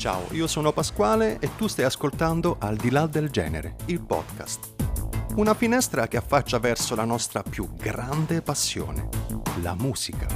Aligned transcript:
Ciao, 0.00 0.28
io 0.30 0.46
sono 0.46 0.72
Pasquale 0.72 1.38
e 1.40 1.56
tu 1.56 1.66
stai 1.66 1.84
ascoltando 1.84 2.56
Al 2.58 2.76
di 2.76 2.88
là 2.88 3.06
del 3.06 3.28
genere, 3.28 3.76
il 3.88 4.00
podcast. 4.00 4.72
Una 5.36 5.52
finestra 5.52 6.08
che 6.08 6.16
affaccia 6.16 6.58
verso 6.58 6.94
la 6.94 7.04
nostra 7.04 7.42
più 7.42 7.68
grande 7.76 8.40
passione, 8.40 9.10
la 9.60 9.74
musica. 9.74 10.26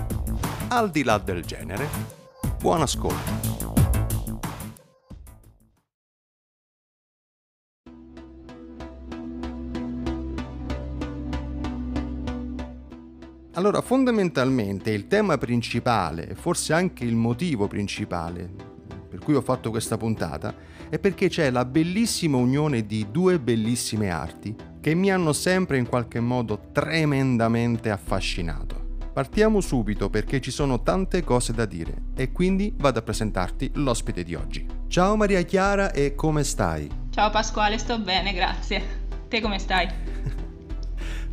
Al 0.68 0.90
di 0.90 1.02
là 1.02 1.16
del 1.16 1.42
genere, 1.46 1.88
buon 2.60 2.82
ascolto. 2.82 3.62
Allora, 13.54 13.80
fondamentalmente 13.80 14.90
il 14.90 15.06
tema 15.06 15.38
principale, 15.38 16.34
forse 16.34 16.74
anche 16.74 17.04
il 17.04 17.14
motivo 17.14 17.66
principale 17.66 18.72
cui 19.24 19.34
ho 19.34 19.40
fatto 19.40 19.70
questa 19.70 19.96
puntata, 19.96 20.54
è 20.88 21.00
perché 21.00 21.28
c'è 21.28 21.50
la 21.50 21.64
bellissima 21.64 22.36
unione 22.36 22.86
di 22.86 23.06
due 23.10 23.40
bellissime 23.40 24.10
arti 24.10 24.54
che 24.80 24.94
mi 24.94 25.10
hanno 25.10 25.32
sempre 25.32 25.78
in 25.78 25.88
qualche 25.88 26.20
modo 26.20 26.68
tremendamente 26.70 27.90
affascinato. 27.90 28.82
Partiamo 29.12 29.60
subito 29.60 30.10
perché 30.10 30.40
ci 30.40 30.50
sono 30.50 30.82
tante 30.82 31.24
cose 31.24 31.52
da 31.52 31.64
dire 31.64 32.02
e 32.16 32.32
quindi 32.32 32.74
vado 32.76 32.98
a 32.98 33.02
presentarti 33.02 33.70
l'ospite 33.74 34.22
di 34.22 34.34
oggi. 34.34 34.66
Ciao 34.88 35.16
Maria 35.16 35.42
Chiara 35.42 35.92
e 35.92 36.14
come 36.14 36.44
stai? 36.44 36.88
Ciao 37.10 37.30
Pasquale, 37.30 37.78
sto 37.78 37.98
bene, 37.98 38.32
grazie. 38.32 39.02
Te 39.28 39.40
come 39.40 39.58
stai? 39.58 40.03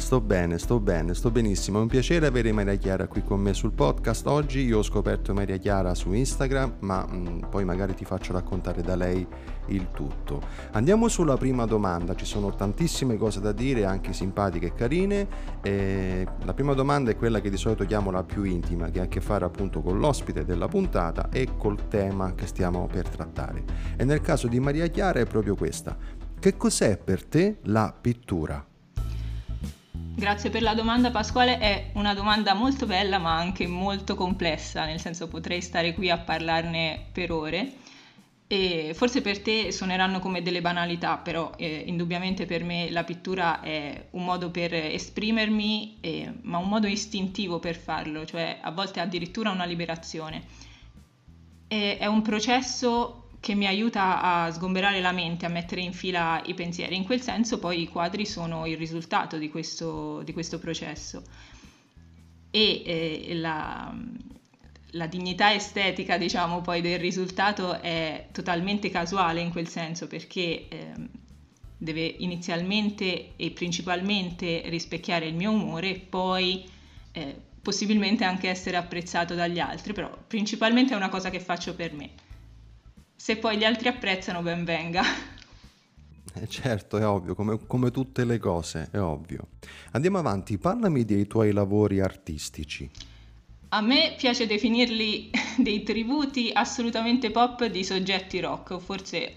Sto 0.02 0.20
bene, 0.20 0.58
sto 0.58 0.80
bene, 0.80 1.14
sto 1.14 1.30
benissimo. 1.30 1.78
È 1.78 1.82
un 1.84 1.88
piacere 1.88 2.26
avere 2.26 2.52
Maria 2.52 2.76
Chiara 2.76 3.08
qui 3.08 3.24
con 3.24 3.40
me 3.40 3.54
sul 3.54 3.72
podcast. 3.72 4.26
Oggi 4.26 4.66
io 4.66 4.80
ho 4.80 4.84
scoperto 4.84 5.32
Maria 5.34 5.58
Chiara 5.58 5.94
su 5.94 6.12
Instagram, 6.12 6.78
ma 6.80 7.06
mh, 7.06 7.16
mm, 7.16 7.40
poi 7.50 7.64
magari 7.64 7.94
ti 7.94 8.04
faccio 8.04 8.34
raccontare 8.34 8.82
da 8.82 8.96
lei 8.96 9.26
il 9.68 9.92
tutto. 9.94 10.42
Andiamo 10.72 11.08
sulla 11.08 11.38
prima 11.38 11.66
domanda, 11.66 12.16
ci 12.16 12.26
sono 12.26 12.54
tantissime 12.54 13.16
cose 13.16 13.40
da 13.40 13.52
dire, 13.54 13.86
anche 13.86 14.12
simpatiche 14.12 14.66
e 14.66 14.74
carine. 14.74 15.28
E 15.62 16.28
la 16.44 16.54
prima 16.54 16.74
domanda 16.74 17.12
è 17.12 17.16
quella 17.16 17.40
che 17.40 17.52
di 17.52 17.58
solito 17.58 17.86
chiamo 17.86 18.10
la 18.12 18.24
più 18.24 18.44
intima, 18.44 18.90
che 18.90 19.00
ha 19.00 19.04
a 19.04 19.08
che 19.08 19.22
fare 19.22 19.46
appunto 19.46 19.82
con 19.82 20.00
l'ospite 20.00 20.44
della 20.44 20.68
puntata 20.68 21.30
e 21.30 21.48
col 21.58 21.88
tema 21.88 22.34
che 22.34 22.48
stiamo 22.48 22.88
per 22.92 23.08
trattare. 23.08 23.64
E 23.96 24.04
nel 24.04 24.20
caso 24.20 24.48
di 24.48 24.60
Maria 24.60 24.88
Chiara 24.88 25.20
è 25.20 25.26
proprio 25.26 25.56
questa. 25.56 25.96
Che 26.38 26.58
cos'è 26.58 26.98
per 26.98 27.24
te 27.24 27.60
la 27.66 27.96
pittura? 28.02 28.66
Grazie 30.14 30.50
per 30.50 30.62
la 30.62 30.76
domanda 30.76 31.10
Pasquale, 31.10 31.58
è 31.58 31.90
una 31.94 32.14
domanda 32.14 32.54
molto 32.54 32.86
bella 32.86 33.18
ma 33.18 33.38
anche 33.38 33.66
molto 33.66 34.16
complessa, 34.16 34.86
nel 34.86 35.00
senso 35.00 35.28
potrei 35.28 35.62
stare 35.62 35.94
qui 35.94 36.10
a 36.10 36.18
parlarne 36.18 37.08
per 37.12 37.32
ore 37.32 37.74
e 38.52 38.92
forse 38.94 39.22
per 39.22 39.40
te 39.40 39.72
suoneranno 39.72 40.20
come 40.20 40.42
delle 40.42 40.60
banalità, 40.60 41.16
però 41.18 41.54
eh, 41.56 41.84
indubbiamente 41.88 42.46
per 42.46 42.66
me 42.66 42.92
la 42.92 43.06
pittura 43.06 43.62
è 43.62 44.08
un 44.12 44.26
modo 44.26 44.52
per 44.52 44.74
esprimermi, 44.74 46.00
eh, 46.02 46.34
ma 46.42 46.58
un 46.58 46.68
modo 46.68 46.88
istintivo 46.88 47.60
per 47.60 47.78
farlo, 47.78 48.26
cioè 48.26 48.60
a 48.62 48.72
volte 48.72 49.00
addirittura 49.00 49.52
una 49.52 49.64
liberazione. 49.64 50.44
E 51.70 51.98
è 51.98 52.06
un 52.08 52.22
processo 52.22 53.21
che 53.42 53.56
mi 53.56 53.66
aiuta 53.66 54.22
a 54.22 54.52
sgomberare 54.52 55.02
la 55.02 55.12
mente, 55.12 55.48
a 55.48 55.50
mettere 55.50 55.82
in 55.82 55.94
fila 55.94 56.42
i 56.46 56.54
pensieri. 56.54 56.96
In 56.96 57.04
quel 57.04 57.22
senso 57.22 57.58
poi 57.58 57.82
i 57.82 57.88
quadri 57.88 58.24
sono 58.24 58.68
il 58.68 58.78
risultato 58.78 59.40
di 59.40 59.50
questo, 59.50 60.22
di 60.24 60.32
questo 60.32 60.60
processo. 60.60 61.24
E 62.52 62.84
eh, 62.86 63.34
la, 63.34 63.92
la, 64.92 65.08
dignità 65.08 65.52
estetica, 65.54 66.20
diciamo, 66.20 66.62
poi 66.62 66.82
del 66.82 67.00
risultato 67.00 67.82
è 67.82 68.28
totalmente 68.32 68.92
casuale 68.92 69.42
in 69.42 69.50
quel 69.50 69.68
senso, 69.68 70.06
perché 70.06 70.68
eh, 70.70 70.94
deve 71.76 72.06
inizialmente 72.06 73.32
e 73.38 73.50
principalmente 73.50 74.62
rispecchiare 74.66 75.26
il 75.26 75.34
mio 75.34 75.50
umore 75.50 75.96
poi 75.96 76.64
eh, 77.12 77.36
possibilmente 77.60 78.24
anche 78.24 78.50
essere 78.50 78.78
apprezzato 78.78 79.34
dagli 79.34 79.60
altri, 79.60 79.94
però 79.94 80.16
principalmente 80.28 80.94
è 80.94 80.96
una 80.96 81.10
cosa 81.10 81.32
che 81.32 81.40
faccio 81.40 81.74
per 81.74 81.94
me. 81.94 82.30
Se 83.22 83.38
poi 83.38 83.56
gli 83.56 83.64
altri 83.64 83.88
apprezzano, 83.88 84.42
ben 84.42 84.66
venga. 84.66 85.04
Eh 86.34 86.48
certo, 86.48 86.98
è 86.98 87.06
ovvio, 87.06 87.36
come, 87.36 87.60
come, 87.68 87.92
tutte 87.92 88.24
le 88.24 88.40
cose, 88.40 88.88
è 88.90 88.98
ovvio. 89.00 89.50
Andiamo 89.92 90.18
avanti, 90.18 90.58
parlami 90.58 91.04
dei 91.04 91.28
tuoi 91.28 91.52
lavori 91.52 92.00
artistici. 92.00 92.90
A 93.70 93.82
me 93.82 94.16
piace 94.18 94.48
definirli 94.48 95.30
dei 95.60 95.84
tributi 95.84 96.50
assolutamente 96.52 97.32
pop 97.32 97.66
di 97.66 97.84
soggetti 97.84 98.40
rock, 98.40 98.72
o 98.72 98.80
forse 98.80 99.36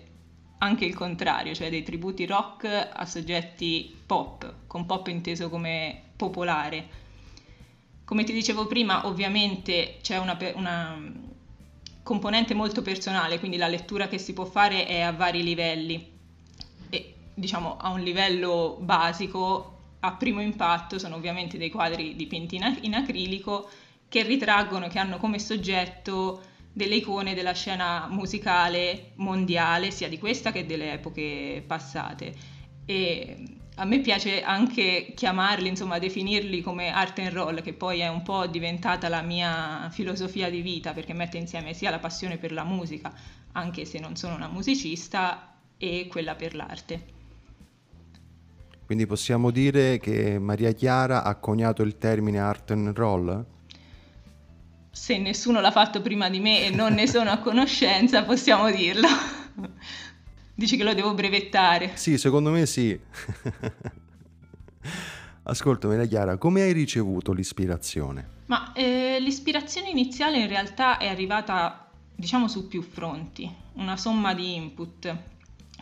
anche 0.59 0.85
il 0.87 0.95
contrario, 0.95 1.53
cioè 1.53 1.69
dei 1.69 1.83
tributi 1.83 2.25
rock 2.27 2.91
a 2.91 3.05
soggetti 3.05 3.95
pop, 4.07 4.67
con 4.67 4.87
pop 4.87 5.09
inteso 5.09 5.51
come 5.51 6.01
popolare. 6.17 6.89
Come 8.05 8.25
ti 8.25 8.33
dicevo 8.33 8.67
prima, 8.67 9.07
ovviamente 9.07 9.99
c'è 10.01 10.17
una, 10.19 10.39
una 10.55 11.33
componente 12.05 12.55
molto 12.55 12.83
personale, 12.83 13.41
quindi 13.41 13.57
la 13.57 13.67
lettura 13.67 14.07
che 14.07 14.19
si 14.19 14.35
può 14.35 14.45
fare 14.45 14.87
è 14.87 15.01
a 15.01 15.11
vari 15.11 15.43
livelli. 15.43 16.13
E 16.91 17.15
diciamo 17.35 17.79
a 17.79 17.89
un 17.91 18.01
livello 18.01 18.77
basico, 18.79 19.79
a 20.01 20.13
primo 20.13 20.43
impatto, 20.43 20.99
sono 20.99 21.17
ovviamente 21.17 21.57
dei 21.59 21.71
quadri 21.71 22.15
dipinti 22.15 22.57
in, 22.57 22.95
acrilico 22.95 23.69
che 24.07 24.23
ritraggono, 24.23 24.87
che 24.87 24.99
hanno 24.99 25.17
come 25.17 25.39
soggetto 25.39 26.43
delle 26.73 26.97
icone 26.97 27.35
della 27.35 27.55
scena 27.55 28.07
musicale 28.11 29.13
mondiale, 29.17 29.91
sia 29.91 30.09
di 30.09 30.19
questa 30.19 30.53
che 30.53 30.67
delle 30.67 30.93
epoche 30.93 31.65
passate. 31.67 32.35
E 32.85 33.43
a 33.77 33.85
me 33.85 34.01
piace 34.01 34.43
anche 34.43 35.13
chiamarli, 35.15 35.69
insomma, 35.69 35.99
definirli 35.99 36.61
come 36.61 36.91
art 36.91 37.19
and 37.19 37.33
roll, 37.33 37.63
che 37.63 37.73
poi 37.73 38.01
è 38.01 38.09
un 38.09 38.23
po' 38.23 38.47
diventata 38.47 39.09
la 39.09 39.23
mia 39.23 39.89
filosofia 39.91 40.49
di 40.49 40.61
vita, 40.61 40.93
perché 40.93 41.13
mette 41.13 41.39
insieme 41.39 41.75
sia 41.75 41.91
la 41.91 41.99
passione 41.99 42.37
per 42.37 42.53
la 42.53 42.65
musica, 42.65 43.13
anche 43.53 43.85
se 43.85 43.99
non 43.99 44.15
sono 44.17 44.37
una 44.37 44.49
musicista, 44.49 45.55
e 45.77 46.07
quella 46.09 46.35
per 46.35 46.55
l'arte. 46.55 47.13
Quindi 48.87 49.07
possiamo 49.07 49.51
dire 49.51 49.99
che 49.99 50.39
Maria 50.39 50.73
Chiara 50.73 51.25
ha 51.25 51.35
coniato 51.37 51.83
il 51.83 51.99
termine 51.99 52.39
art 52.39 52.71
and 52.71 52.97
roll? 52.97 53.45
Se 54.91 55.19
nessuno 55.19 55.61
l'ha 55.61 55.73
fatto 55.73 56.01
prima 56.01 56.31
di 56.31 56.39
me 56.39 56.67
e 56.67 56.71
non 56.71 56.93
ne 56.93 57.09
sono 57.09 57.31
a 57.31 57.39
conoscenza, 57.39 58.23
possiamo 58.25 58.71
dirlo. 58.71 59.09
Dici 60.57 60.77
che 60.77 60.85
lo 60.85 60.95
devo 60.95 61.15
brevettare? 61.15 61.97
Sì, 61.97 62.17
secondo 62.17 62.51
me 62.51 62.65
sì. 62.65 62.97
Ascolta, 65.43 65.89
Maria 65.89 66.07
Chiara, 66.07 66.37
come 66.37 66.63
hai 66.63 66.73
ricevuto 66.73 67.33
l'ispirazione? 67.33 68.29
Ma 68.47 68.73
eh, 68.73 69.19
l'ispirazione 69.19 69.91
iniziale 69.91 70.39
in 70.39 70.47
realtà 70.47 70.99
è 70.99 71.09
arrivata, 71.09 71.91
diciamo, 72.15 72.47
su 72.47 72.69
più 72.69 72.83
fronti, 72.83 73.53
una 73.75 73.97
somma 73.97 74.33
di 74.33 74.55
input. 74.55 75.17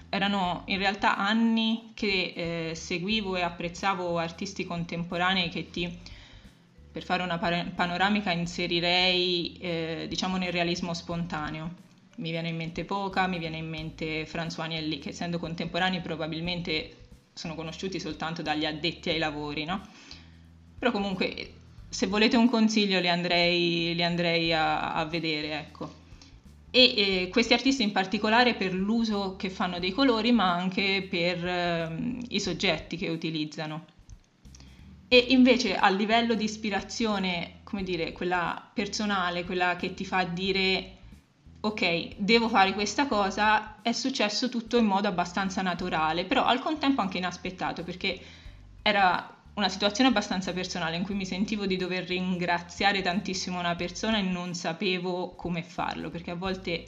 Erano 0.08 0.62
in 0.66 0.78
realtà 0.78 1.18
anni 1.18 1.90
che 1.92 2.70
eh, 2.70 2.74
seguivo 2.74 3.36
e 3.36 3.42
apprezzavo 3.42 4.16
artisti 4.16 4.64
contemporanei 4.64 5.50
che 5.50 5.68
ti, 5.68 5.98
per 6.90 7.04
fare 7.04 7.22
una 7.22 7.38
panoramica, 7.38 8.32
inserirei, 8.32 9.58
eh, 9.60 10.06
diciamo, 10.08 10.38
nel 10.38 10.50
realismo 10.50 10.94
spontaneo 10.94 11.90
mi 12.16 12.30
viene 12.30 12.48
in 12.48 12.56
mente 12.56 12.84
Poca, 12.84 13.26
mi 13.26 13.38
viene 13.38 13.56
in 13.56 13.68
mente 13.68 14.26
François 14.26 14.62
Agnelli, 14.62 14.98
che 14.98 15.10
essendo 15.10 15.38
contemporanei 15.38 16.00
probabilmente 16.00 16.96
sono 17.32 17.54
conosciuti 17.54 17.98
soltanto 17.98 18.42
dagli 18.42 18.66
addetti 18.66 19.08
ai 19.10 19.18
lavori, 19.18 19.64
no? 19.64 19.80
Però 20.78 20.90
comunque, 20.90 21.54
se 21.88 22.06
volete 22.06 22.36
un 22.36 22.50
consiglio, 22.50 23.00
li 23.00 23.08
andrei, 23.08 23.94
li 23.94 24.02
andrei 24.02 24.52
a, 24.52 24.94
a, 24.94 25.04
vedere, 25.06 25.58
ecco. 25.58 26.00
E 26.70 26.94
eh, 26.96 27.28
questi 27.30 27.52
artisti 27.52 27.82
in 27.82 27.92
particolare 27.92 28.54
per 28.54 28.74
l'uso 28.74 29.36
che 29.36 29.48
fanno 29.50 29.78
dei 29.78 29.92
colori, 29.92 30.32
ma 30.32 30.52
anche 30.52 31.06
per 31.08 31.46
eh, 31.46 32.16
i 32.28 32.40
soggetti 32.40 32.96
che 32.96 33.08
utilizzano. 33.08 33.86
E 35.08 35.26
invece 35.28 35.76
a 35.76 35.90
livello 35.90 36.34
di 36.34 36.44
ispirazione, 36.44 37.60
come 37.64 37.82
dire, 37.82 38.12
quella 38.12 38.70
personale, 38.72 39.44
quella 39.44 39.76
che 39.76 39.94
ti 39.94 40.04
fa 40.04 40.24
dire 40.24 41.01
ok, 41.64 42.16
devo 42.16 42.48
fare 42.48 42.72
questa 42.72 43.06
cosa, 43.06 43.80
è 43.82 43.92
successo 43.92 44.48
tutto 44.48 44.78
in 44.78 44.84
modo 44.84 45.06
abbastanza 45.06 45.62
naturale, 45.62 46.24
però 46.24 46.44
al 46.44 46.58
contempo 46.58 47.00
anche 47.00 47.18
inaspettato, 47.18 47.84
perché 47.84 48.20
era 48.82 49.36
una 49.54 49.68
situazione 49.68 50.10
abbastanza 50.10 50.52
personale 50.52 50.96
in 50.96 51.04
cui 51.04 51.14
mi 51.14 51.24
sentivo 51.24 51.64
di 51.66 51.76
dover 51.76 52.04
ringraziare 52.04 53.00
tantissimo 53.00 53.60
una 53.60 53.76
persona 53.76 54.18
e 54.18 54.22
non 54.22 54.54
sapevo 54.54 55.36
come 55.36 55.62
farlo, 55.62 56.10
perché 56.10 56.32
a 56.32 56.36
volte 56.36 56.84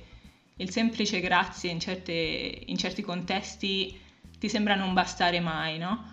il 0.57 0.71
semplice 0.71 1.21
grazie 1.21 1.71
in, 1.71 1.79
certe, 1.79 2.63
in 2.67 2.77
certi 2.77 3.03
contesti 3.03 3.97
ti 4.39 4.49
sembra 4.49 4.75
non 4.75 4.93
bastare 4.93 5.39
mai, 5.39 5.79
no? 5.79 6.13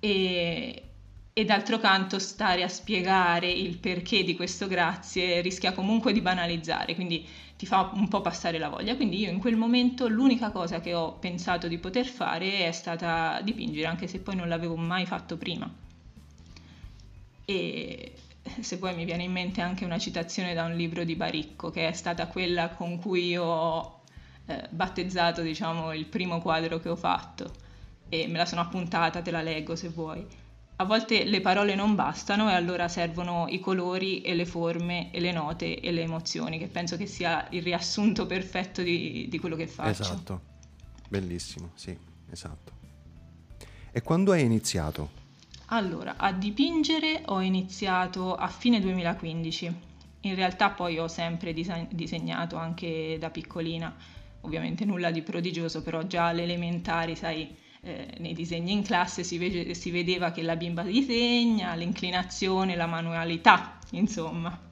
E 0.00 0.89
e 1.32 1.44
d'altro 1.44 1.78
canto 1.78 2.18
stare 2.18 2.62
a 2.62 2.68
spiegare 2.68 3.50
il 3.50 3.78
perché 3.78 4.24
di 4.24 4.34
questo 4.34 4.66
grazie 4.66 5.40
rischia 5.40 5.72
comunque 5.72 6.12
di 6.12 6.20
banalizzare, 6.20 6.94
quindi 6.94 7.26
ti 7.56 7.66
fa 7.66 7.90
un 7.94 8.08
po' 8.08 8.20
passare 8.20 8.58
la 8.58 8.68
voglia. 8.68 8.96
Quindi 8.96 9.18
io 9.20 9.30
in 9.30 9.38
quel 9.38 9.56
momento 9.56 10.08
l'unica 10.08 10.50
cosa 10.50 10.80
che 10.80 10.94
ho 10.94 11.12
pensato 11.12 11.68
di 11.68 11.78
poter 11.78 12.06
fare 12.06 12.66
è 12.66 12.72
stata 12.72 13.40
dipingere, 13.42 13.86
anche 13.86 14.06
se 14.06 14.18
poi 14.20 14.34
non 14.34 14.48
l'avevo 14.48 14.76
mai 14.76 15.06
fatto 15.06 15.36
prima. 15.36 15.70
E 17.44 18.12
se 18.60 18.78
poi 18.78 18.94
mi 18.94 19.04
viene 19.04 19.24
in 19.24 19.32
mente 19.32 19.60
anche 19.60 19.84
una 19.84 19.98
citazione 19.98 20.54
da 20.54 20.64
un 20.64 20.74
libro 20.74 21.04
di 21.04 21.14
Baricco, 21.16 21.70
che 21.70 21.86
è 21.88 21.92
stata 21.92 22.26
quella 22.28 22.70
con 22.70 22.98
cui 22.98 23.28
io 23.28 23.44
ho 23.44 24.00
eh, 24.46 24.66
battezzato, 24.70 25.42
diciamo, 25.42 25.92
il 25.92 26.06
primo 26.06 26.40
quadro 26.40 26.80
che 26.80 26.88
ho 26.88 26.96
fatto. 26.96 27.52
E 28.08 28.26
me 28.26 28.38
la 28.38 28.46
sono 28.46 28.62
appuntata, 28.62 29.22
te 29.22 29.30
la 29.30 29.42
leggo 29.42 29.76
se 29.76 29.88
vuoi 29.88 30.26
a 30.80 30.84
volte 30.84 31.24
le 31.24 31.42
parole 31.42 31.74
non 31.74 31.94
bastano 31.94 32.48
e 32.48 32.54
allora 32.54 32.88
servono 32.88 33.46
i 33.48 33.60
colori 33.60 34.22
e 34.22 34.34
le 34.34 34.46
forme 34.46 35.12
e 35.12 35.20
le 35.20 35.30
note 35.30 35.78
e 35.78 35.92
le 35.92 36.00
emozioni, 36.00 36.58
che 36.58 36.68
penso 36.68 36.96
che 36.96 37.04
sia 37.04 37.46
il 37.50 37.62
riassunto 37.62 38.24
perfetto 38.24 38.80
di, 38.80 39.26
di 39.28 39.38
quello 39.38 39.56
che 39.56 39.66
faccio. 39.66 40.02
Esatto, 40.02 40.40
bellissimo, 41.06 41.72
sì, 41.74 41.94
esatto. 42.30 42.72
E 43.92 44.00
quando 44.00 44.32
hai 44.32 44.42
iniziato? 44.42 45.18
Allora, 45.66 46.14
a 46.16 46.32
dipingere 46.32 47.24
ho 47.26 47.42
iniziato 47.42 48.34
a 48.34 48.48
fine 48.48 48.80
2015. 48.80 49.88
In 50.20 50.34
realtà 50.34 50.70
poi 50.70 50.98
ho 50.98 51.08
sempre 51.08 51.52
disegnato 51.52 52.56
anche 52.56 53.18
da 53.20 53.28
piccolina, 53.28 53.94
ovviamente 54.40 54.86
nulla 54.86 55.10
di 55.10 55.20
prodigioso, 55.20 55.82
però 55.82 56.04
già 56.04 56.28
alle 56.28 56.44
elementari, 56.44 57.16
sai, 57.16 57.54
eh, 57.82 58.14
nei 58.18 58.34
disegni 58.34 58.72
in 58.72 58.82
classe 58.82 59.24
si, 59.24 59.38
vede, 59.38 59.74
si 59.74 59.90
vedeva 59.90 60.30
che 60.32 60.42
la 60.42 60.56
bimba 60.56 60.82
disegna, 60.82 61.74
l'inclinazione, 61.74 62.76
la 62.76 62.86
manualità, 62.86 63.78
insomma. 63.92 64.68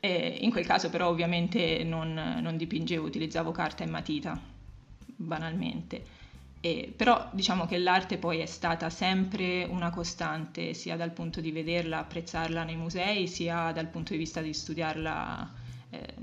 E 0.00 0.38
in 0.40 0.50
quel 0.50 0.64
caso 0.64 0.90
però 0.90 1.08
ovviamente 1.08 1.82
non, 1.82 2.38
non, 2.40 2.56
dipingevo, 2.56 3.04
utilizzavo 3.04 3.50
carta 3.50 3.82
e 3.82 3.88
matita, 3.88 4.40
banalmente. 5.16 6.16
E, 6.60 6.92
però 6.94 7.28
diciamo 7.32 7.66
che 7.66 7.78
l'arte 7.78 8.16
poi 8.16 8.38
è 8.38 8.46
stata 8.46 8.90
sempre 8.90 9.64
una 9.64 9.90
costante, 9.90 10.74
sia 10.74 10.96
dal 10.96 11.12
punto 11.12 11.40
di 11.40 11.50
vederla, 11.50 11.98
apprezzarla 11.98 12.62
nei 12.62 12.76
musei, 12.76 13.26
sia 13.26 13.72
dal 13.72 13.88
punto 13.88 14.12
di 14.12 14.18
vista 14.18 14.40
di 14.40 14.52
studiarla 14.52 15.52
eh, 15.90 16.14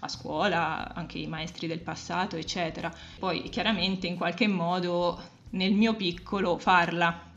a 0.00 0.08
scuola, 0.08 0.94
anche 0.94 1.18
i 1.18 1.26
maestri 1.26 1.66
del 1.66 1.80
passato, 1.80 2.36
eccetera. 2.36 2.92
Poi 3.18 3.48
chiaramente 3.48 4.06
in 4.06 4.16
qualche 4.16 4.46
modo 4.46 5.20
nel 5.50 5.72
mio 5.72 5.94
piccolo 5.94 6.58
farla. 6.58 7.28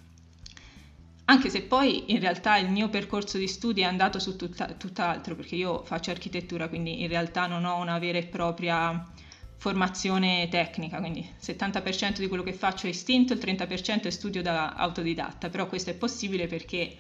Anche 1.25 1.49
se 1.49 1.61
poi 1.63 2.11
in 2.11 2.19
realtà 2.19 2.57
il 2.57 2.69
mio 2.69 2.89
percorso 2.89 3.37
di 3.37 3.47
studi 3.47 3.81
è 3.81 3.85
andato 3.85 4.19
su 4.19 4.35
tutta, 4.35 4.67
tutt'altro, 4.73 5.35
perché 5.35 5.55
io 5.55 5.83
faccio 5.83 6.11
architettura, 6.11 6.67
quindi 6.67 7.01
in 7.01 7.07
realtà 7.07 7.47
non 7.47 7.63
ho 7.63 7.77
una 7.77 7.97
vera 7.97 8.17
e 8.17 8.25
propria 8.25 9.07
formazione 9.55 10.49
tecnica, 10.49 10.99
quindi 10.99 11.19
il 11.19 11.35
70% 11.39 12.17
di 12.17 12.27
quello 12.27 12.43
che 12.43 12.51
faccio 12.51 12.87
è 12.87 12.89
istinto, 12.89 13.31
il 13.31 13.39
30% 13.39 14.03
è 14.03 14.09
studio 14.09 14.41
da 14.41 14.73
autodidatta, 14.73 15.49
però 15.49 15.67
questo 15.67 15.91
è 15.91 15.93
possibile 15.93 16.47
perché 16.47 16.93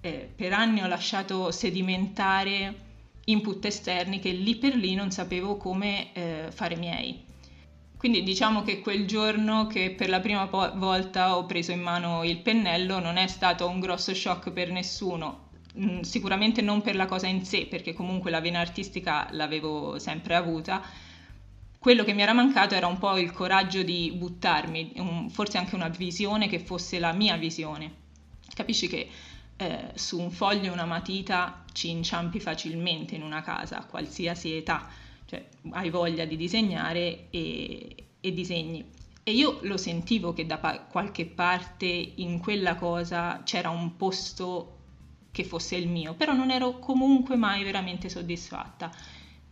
eh, 0.00 0.32
per 0.34 0.54
anni 0.54 0.80
ho 0.80 0.86
lasciato 0.86 1.50
sedimentare 1.50 2.85
input 3.28 3.64
esterni 3.64 4.18
che 4.18 4.30
lì 4.30 4.56
per 4.56 4.74
lì 4.74 4.94
non 4.94 5.10
sapevo 5.10 5.56
come 5.56 6.12
eh, 6.12 6.46
fare 6.50 6.76
miei. 6.76 7.24
Quindi 7.96 8.22
diciamo 8.22 8.62
che 8.62 8.80
quel 8.80 9.06
giorno 9.06 9.66
che 9.66 9.94
per 9.96 10.08
la 10.08 10.20
prima 10.20 10.46
po- 10.48 10.72
volta 10.76 11.36
ho 11.36 11.46
preso 11.46 11.72
in 11.72 11.80
mano 11.80 12.24
il 12.24 12.38
pennello 12.38 13.00
non 13.00 13.16
è 13.16 13.26
stato 13.26 13.66
un 13.66 13.80
grosso 13.80 14.14
shock 14.14 14.50
per 14.52 14.70
nessuno, 14.70 15.48
mm, 15.78 16.00
sicuramente 16.00 16.60
non 16.60 16.82
per 16.82 16.94
la 16.94 17.06
cosa 17.06 17.26
in 17.26 17.44
sé, 17.44 17.66
perché 17.66 17.94
comunque 17.94 18.30
la 18.30 18.40
vena 18.40 18.60
artistica 18.60 19.28
l'avevo 19.32 19.98
sempre 19.98 20.34
avuta. 20.34 20.82
Quello 21.78 22.04
che 22.04 22.12
mi 22.12 22.22
era 22.22 22.32
mancato 22.32 22.74
era 22.74 22.86
un 22.86 22.98
po' 22.98 23.16
il 23.16 23.32
coraggio 23.32 23.82
di 23.82 24.12
buttarmi, 24.14 24.92
un, 24.96 25.30
forse 25.30 25.58
anche 25.58 25.74
una 25.74 25.88
visione 25.88 26.48
che 26.48 26.58
fosse 26.58 26.98
la 26.98 27.12
mia 27.12 27.36
visione. 27.36 28.04
Capisci 28.54 28.88
che 28.88 29.08
eh, 29.56 29.92
su 29.94 30.20
un 30.20 30.30
foglio 30.30 30.66
e 30.66 30.70
una 30.70 30.84
matita 30.84 31.64
ci 31.72 31.90
inciampi 31.90 32.40
facilmente 32.40 33.14
in 33.14 33.22
una 33.22 33.42
casa, 33.42 33.78
a 33.78 33.84
qualsiasi 33.84 34.54
età, 34.54 34.86
cioè 35.24 35.46
hai 35.70 35.90
voglia 35.90 36.24
di 36.24 36.36
disegnare 36.36 37.28
e, 37.30 37.94
e 38.20 38.32
disegni. 38.32 38.84
E 39.22 39.32
io 39.32 39.58
lo 39.62 39.76
sentivo 39.76 40.32
che 40.32 40.46
da 40.46 40.58
pa- 40.58 40.80
qualche 40.80 41.26
parte 41.26 41.86
in 41.86 42.38
quella 42.38 42.76
cosa 42.76 43.42
c'era 43.44 43.70
un 43.70 43.96
posto 43.96 44.74
che 45.32 45.44
fosse 45.44 45.76
il 45.76 45.88
mio, 45.88 46.14
però 46.14 46.32
non 46.32 46.50
ero 46.50 46.78
comunque 46.78 47.36
mai 47.36 47.64
veramente 47.64 48.08
soddisfatta. 48.08 48.92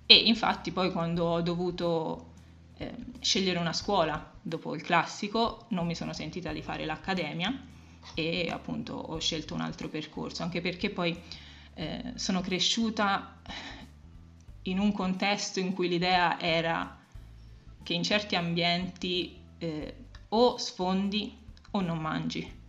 E 0.06 0.14
infatti 0.14 0.70
poi 0.70 0.92
quando 0.92 1.24
ho 1.24 1.40
dovuto 1.40 2.32
eh, 2.76 2.94
scegliere 3.20 3.58
una 3.58 3.72
scuola 3.72 4.32
dopo 4.40 4.74
il 4.74 4.82
classico, 4.82 5.64
non 5.68 5.86
mi 5.86 5.94
sono 5.94 6.12
sentita 6.12 6.52
di 6.52 6.62
fare 6.62 6.84
l'accademia 6.84 7.72
e 8.14 8.48
appunto 8.50 8.94
ho 8.94 9.18
scelto 9.18 9.54
un 9.54 9.60
altro 9.60 9.88
percorso, 9.88 10.42
anche 10.42 10.60
perché 10.60 10.90
poi 10.90 11.18
eh, 11.74 12.12
sono 12.16 12.40
cresciuta 12.40 13.40
in 14.62 14.78
un 14.78 14.92
contesto 14.92 15.60
in 15.60 15.72
cui 15.72 15.88
l'idea 15.88 16.40
era 16.40 16.98
che 17.82 17.94
in 17.94 18.02
certi 18.02 18.36
ambienti 18.36 19.36
eh, 19.58 19.94
o 20.28 20.56
sfondi 20.58 21.36
o 21.72 21.80
non 21.80 21.98
mangi. 21.98 22.62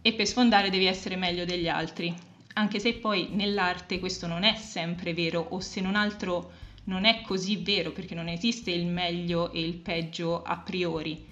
E 0.00 0.12
per 0.12 0.26
sfondare 0.26 0.70
devi 0.70 0.86
essere 0.86 1.16
meglio 1.16 1.44
degli 1.44 1.68
altri, 1.68 2.14
anche 2.54 2.78
se 2.78 2.94
poi 2.94 3.28
nell'arte 3.30 3.98
questo 3.98 4.26
non 4.26 4.42
è 4.42 4.54
sempre 4.56 5.14
vero 5.14 5.40
o 5.40 5.60
se 5.60 5.80
non 5.80 5.94
altro 5.94 6.66
non 6.84 7.04
è 7.04 7.20
così 7.20 7.56
vero 7.56 7.92
perché 7.92 8.14
non 8.14 8.28
esiste 8.28 8.70
il 8.70 8.86
meglio 8.86 9.52
e 9.52 9.60
il 9.60 9.74
peggio 9.74 10.42
a 10.42 10.56
priori 10.56 11.26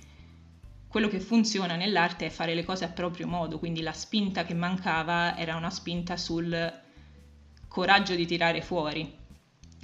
quello 0.96 1.10
che 1.10 1.20
funziona 1.20 1.76
nell'arte 1.76 2.24
è 2.24 2.30
fare 2.30 2.54
le 2.54 2.64
cose 2.64 2.86
a 2.86 2.88
proprio 2.88 3.26
modo, 3.26 3.58
quindi 3.58 3.82
la 3.82 3.92
spinta 3.92 4.46
che 4.46 4.54
mancava 4.54 5.36
era 5.36 5.54
una 5.54 5.68
spinta 5.68 6.16
sul 6.16 6.72
coraggio 7.68 8.14
di 8.14 8.24
tirare 8.24 8.62
fuori. 8.62 9.14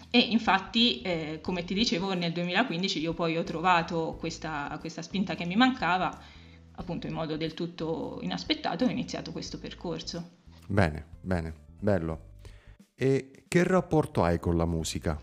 E 0.08 0.18
infatti, 0.18 1.02
eh, 1.02 1.40
come 1.42 1.64
ti 1.64 1.74
dicevo, 1.74 2.14
nel 2.14 2.32
2015 2.32 2.98
io 2.98 3.12
poi 3.12 3.36
ho 3.36 3.44
trovato 3.44 4.16
questa, 4.18 4.74
questa 4.80 5.02
spinta 5.02 5.34
che 5.34 5.44
mi 5.44 5.54
mancava, 5.54 6.18
appunto 6.76 7.06
in 7.06 7.12
modo 7.12 7.36
del 7.36 7.52
tutto 7.52 8.18
inaspettato, 8.22 8.86
ho 8.86 8.88
iniziato 8.88 9.32
questo 9.32 9.58
percorso. 9.58 10.38
Bene, 10.66 11.04
bene, 11.20 11.52
bello. 11.78 12.36
E 12.94 13.44
che 13.48 13.64
rapporto 13.64 14.24
hai 14.24 14.38
con 14.38 14.56
la 14.56 14.64
musica? 14.64 15.22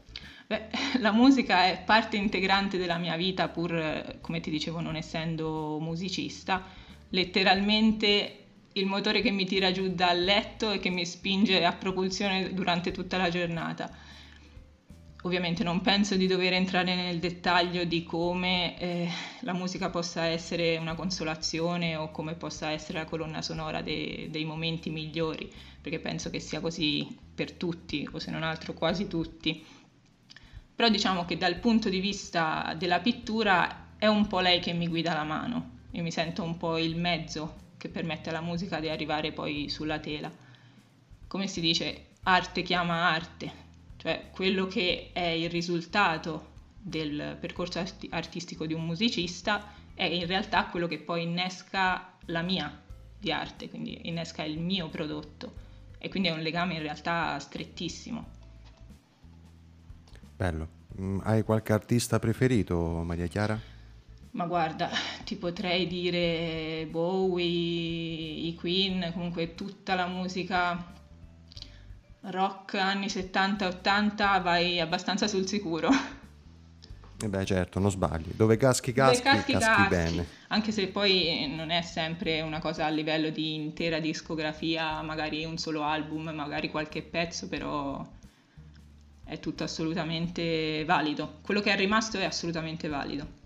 Beh, 0.50 0.68
la 1.02 1.12
musica 1.12 1.66
è 1.66 1.80
parte 1.86 2.18
integrante 2.18 2.80
della 2.80 2.98
mia 2.98 3.16
vita, 3.16 3.50
pur 3.50 4.18
come 4.20 4.40
ti 4.40 4.50
dicevo 4.50 4.80
non 4.80 4.96
essendo 4.96 5.78
musicista. 5.80 6.66
Letteralmente 7.10 8.46
il 8.74 8.88
motore 8.88 9.22
che 9.22 9.30
mi 9.30 9.46
tira 9.46 9.72
giù 9.72 9.94
dal 9.94 10.24
letto 10.24 10.72
e 10.72 10.80
che 10.80 10.90
mi 10.90 11.06
spinge 11.06 11.64
a 11.64 11.74
propulsione 11.74 12.52
durante 12.52 12.90
tutta 12.90 13.18
la 13.18 13.30
giornata. 13.30 13.92
Ovviamente 15.24 15.64
non 15.64 15.82
penso 15.82 16.16
di 16.16 16.26
dover 16.26 16.54
entrare 16.54 16.96
nel 16.96 17.20
dettaglio 17.20 17.84
di 17.84 18.04
come 18.04 18.80
eh, 18.80 19.08
la 19.42 19.54
musica 19.54 19.90
possa 19.90 20.26
essere 20.26 20.78
una 20.78 20.96
consolazione 20.96 21.96
o 21.96 22.10
come 22.10 22.34
possa 22.34 22.72
essere 22.72 23.00
la 23.00 23.06
colonna 23.06 23.44
sonora 23.44 23.82
de- 23.82 24.30
dei 24.32 24.46
momenti 24.46 24.90
migliori, 24.90 25.52
perché 25.80 26.00
penso 26.00 26.32
che 26.32 26.40
sia 26.40 26.60
così 26.60 27.06
per 27.36 27.52
tutti, 27.52 28.08
o 28.12 28.18
se 28.18 28.32
non 28.32 28.44
altro 28.44 28.74
quasi 28.74 29.08
tutti 29.08 29.64
però 30.80 30.90
diciamo 30.90 31.26
che 31.26 31.36
dal 31.36 31.58
punto 31.58 31.90
di 31.90 32.00
vista 32.00 32.74
della 32.78 33.02
pittura 33.02 33.88
è 33.98 34.08
un 34.08 34.28
po' 34.28 34.40
lei 34.40 34.62
che 34.62 34.72
mi 34.72 34.88
guida 34.88 35.14
la 35.14 35.26
mano, 35.26 35.72
io 35.92 36.02
mi 36.02 36.10
sento 36.10 36.42
un 36.42 36.56
po' 36.56 36.78
il 36.78 36.96
mezzo 36.96 37.74
che 37.76 37.90
permette 37.90 38.30
alla 38.30 38.40
musica 38.40 38.80
di 38.80 38.88
arrivare 38.88 39.34
poi 39.34 39.68
sulla 39.68 40.00
tela. 40.00 40.32
Come 41.28 41.48
si 41.48 41.60
dice, 41.60 42.12
arte 42.24 42.62
chiama 42.62 43.10
arte, 43.10 43.52
cioè 43.98 44.30
quello 44.32 44.68
che 44.68 45.10
è 45.12 45.28
il 45.28 45.50
risultato 45.50 46.52
del 46.78 47.36
percorso 47.38 47.84
artistico 48.12 48.66
di 48.66 48.74
un 48.74 48.86
musicista 48.86 49.74
è 49.94 50.06
in 50.06 50.28
realtà 50.28 50.68
quello 50.68 50.88
che 50.88 51.00
poi 51.00 51.24
innesca 51.24 52.14
la 52.28 52.42
mia 52.42 52.82
di 53.20 53.34
arte, 53.34 53.68
quindi 53.68 54.00
innesca 54.04 54.44
il 54.44 54.58
mio 54.58 54.88
prodotto 54.88 55.56
e 55.98 56.08
quindi 56.08 56.30
è 56.30 56.32
un 56.32 56.40
legame 56.40 56.76
in 56.76 56.84
realtà 56.84 57.38
strettissimo. 57.38 58.39
Bello. 60.40 60.70
Mm, 61.02 61.20
hai 61.24 61.44
qualche 61.44 61.74
artista 61.74 62.18
preferito, 62.18 62.78
Maria 63.04 63.28
Chiara? 63.28 63.60
Ma 64.32 64.46
guarda, 64.46 64.90
ti 65.26 65.36
potrei 65.36 65.86
dire 65.86 66.88
Bowie, 66.90 68.48
i 68.48 68.56
Queen, 68.56 69.12
comunque 69.12 69.54
tutta 69.54 69.96
la 69.96 70.08
musica 70.08 70.94
rock 72.22 72.76
anni 72.76 73.10
70 73.10 73.68
80 73.68 74.40
vai 74.40 74.80
abbastanza 74.80 75.28
sul 75.28 75.46
sicuro. 75.46 75.90
E 77.22 77.28
beh 77.28 77.44
certo, 77.44 77.80
non 77.80 77.92
sbagli. 77.92 78.32
Dove 78.34 78.56
caschi 78.56 78.94
caschi, 78.94 79.22
Dove 79.22 79.36
caschi, 79.36 79.52
caschi, 79.52 79.66
caschi 79.66 79.90
bene. 79.90 80.28
Anche 80.48 80.72
se 80.72 80.88
poi 80.88 81.54
non 81.54 81.70
è 81.70 81.82
sempre 81.82 82.40
una 82.40 82.60
cosa 82.60 82.86
a 82.86 82.90
livello 82.90 83.30
di 83.30 83.56
intera 83.56 84.00
discografia, 84.00 85.02
magari 85.02 85.44
un 85.44 85.58
solo 85.58 85.84
album, 85.84 86.30
magari 86.30 86.72
qualche 86.72 87.02
pezzo, 87.02 87.50
però 87.50 88.08
è 89.30 89.40
tutto 89.40 89.64
assolutamente 89.64 90.84
valido. 90.86 91.38
Quello 91.42 91.62
che 91.62 91.72
è 91.72 91.78
rimasto 91.78 92.18
è 92.18 92.26
assolutamente 92.26 92.88
valido. 92.88 93.38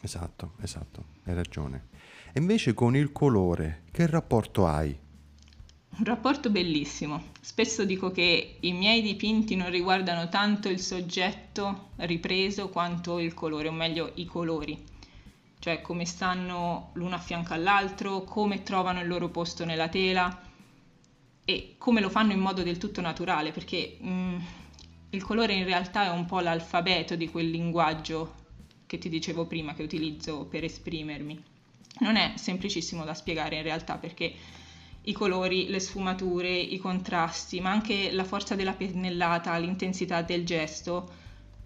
Esatto, 0.00 0.52
esatto, 0.60 1.04
hai 1.24 1.34
ragione. 1.34 1.86
E 2.32 2.40
invece 2.40 2.74
con 2.74 2.96
il 2.96 3.12
colore, 3.12 3.82
che 3.92 4.06
rapporto 4.06 4.66
hai? 4.66 4.96
Un 5.98 6.04
rapporto 6.04 6.50
bellissimo. 6.50 7.30
Spesso 7.40 7.84
dico 7.84 8.10
che 8.10 8.56
i 8.60 8.72
miei 8.72 9.00
dipinti 9.02 9.56
non 9.56 9.70
riguardano 9.70 10.28
tanto 10.28 10.68
il 10.68 10.80
soggetto 10.80 11.90
ripreso 11.96 12.68
quanto 12.68 13.18
il 13.18 13.34
colore, 13.34 13.68
o 13.68 13.72
meglio 13.72 14.10
i 14.14 14.24
colori, 14.24 14.84
cioè 15.60 15.80
come 15.80 16.04
stanno 16.04 16.90
l'uno 16.94 17.14
a 17.14 17.18
fianco 17.18 17.54
all'altro, 17.54 18.22
come 18.22 18.62
trovano 18.62 19.00
il 19.00 19.08
loro 19.08 19.28
posto 19.28 19.64
nella 19.64 19.88
tela 19.88 20.42
e 21.44 21.74
come 21.78 22.00
lo 22.00 22.10
fanno 22.10 22.32
in 22.32 22.40
modo 22.40 22.62
del 22.62 22.78
tutto 22.78 23.00
naturale, 23.00 23.52
perché 23.52 23.96
mh, 23.98 24.08
mm, 24.08 24.38
il 25.10 25.22
colore 25.22 25.54
in 25.54 25.64
realtà 25.64 26.04
è 26.04 26.10
un 26.10 26.26
po' 26.26 26.40
l'alfabeto 26.40 27.16
di 27.16 27.30
quel 27.30 27.48
linguaggio 27.48 28.34
che 28.86 28.98
ti 28.98 29.08
dicevo 29.08 29.46
prima 29.46 29.74
che 29.74 29.82
utilizzo 29.82 30.44
per 30.44 30.64
esprimermi. 30.64 31.42
Non 32.00 32.16
è 32.16 32.32
semplicissimo 32.36 33.04
da 33.04 33.14
spiegare 33.14 33.56
in 33.56 33.62
realtà 33.62 33.96
perché 33.96 34.34
i 35.02 35.12
colori, 35.12 35.68
le 35.68 35.80
sfumature, 35.80 36.54
i 36.54 36.76
contrasti, 36.78 37.60
ma 37.60 37.70
anche 37.70 38.12
la 38.12 38.24
forza 38.24 38.54
della 38.54 38.74
pennellata, 38.74 39.56
l'intensità 39.56 40.20
del 40.20 40.44
gesto, 40.44 41.10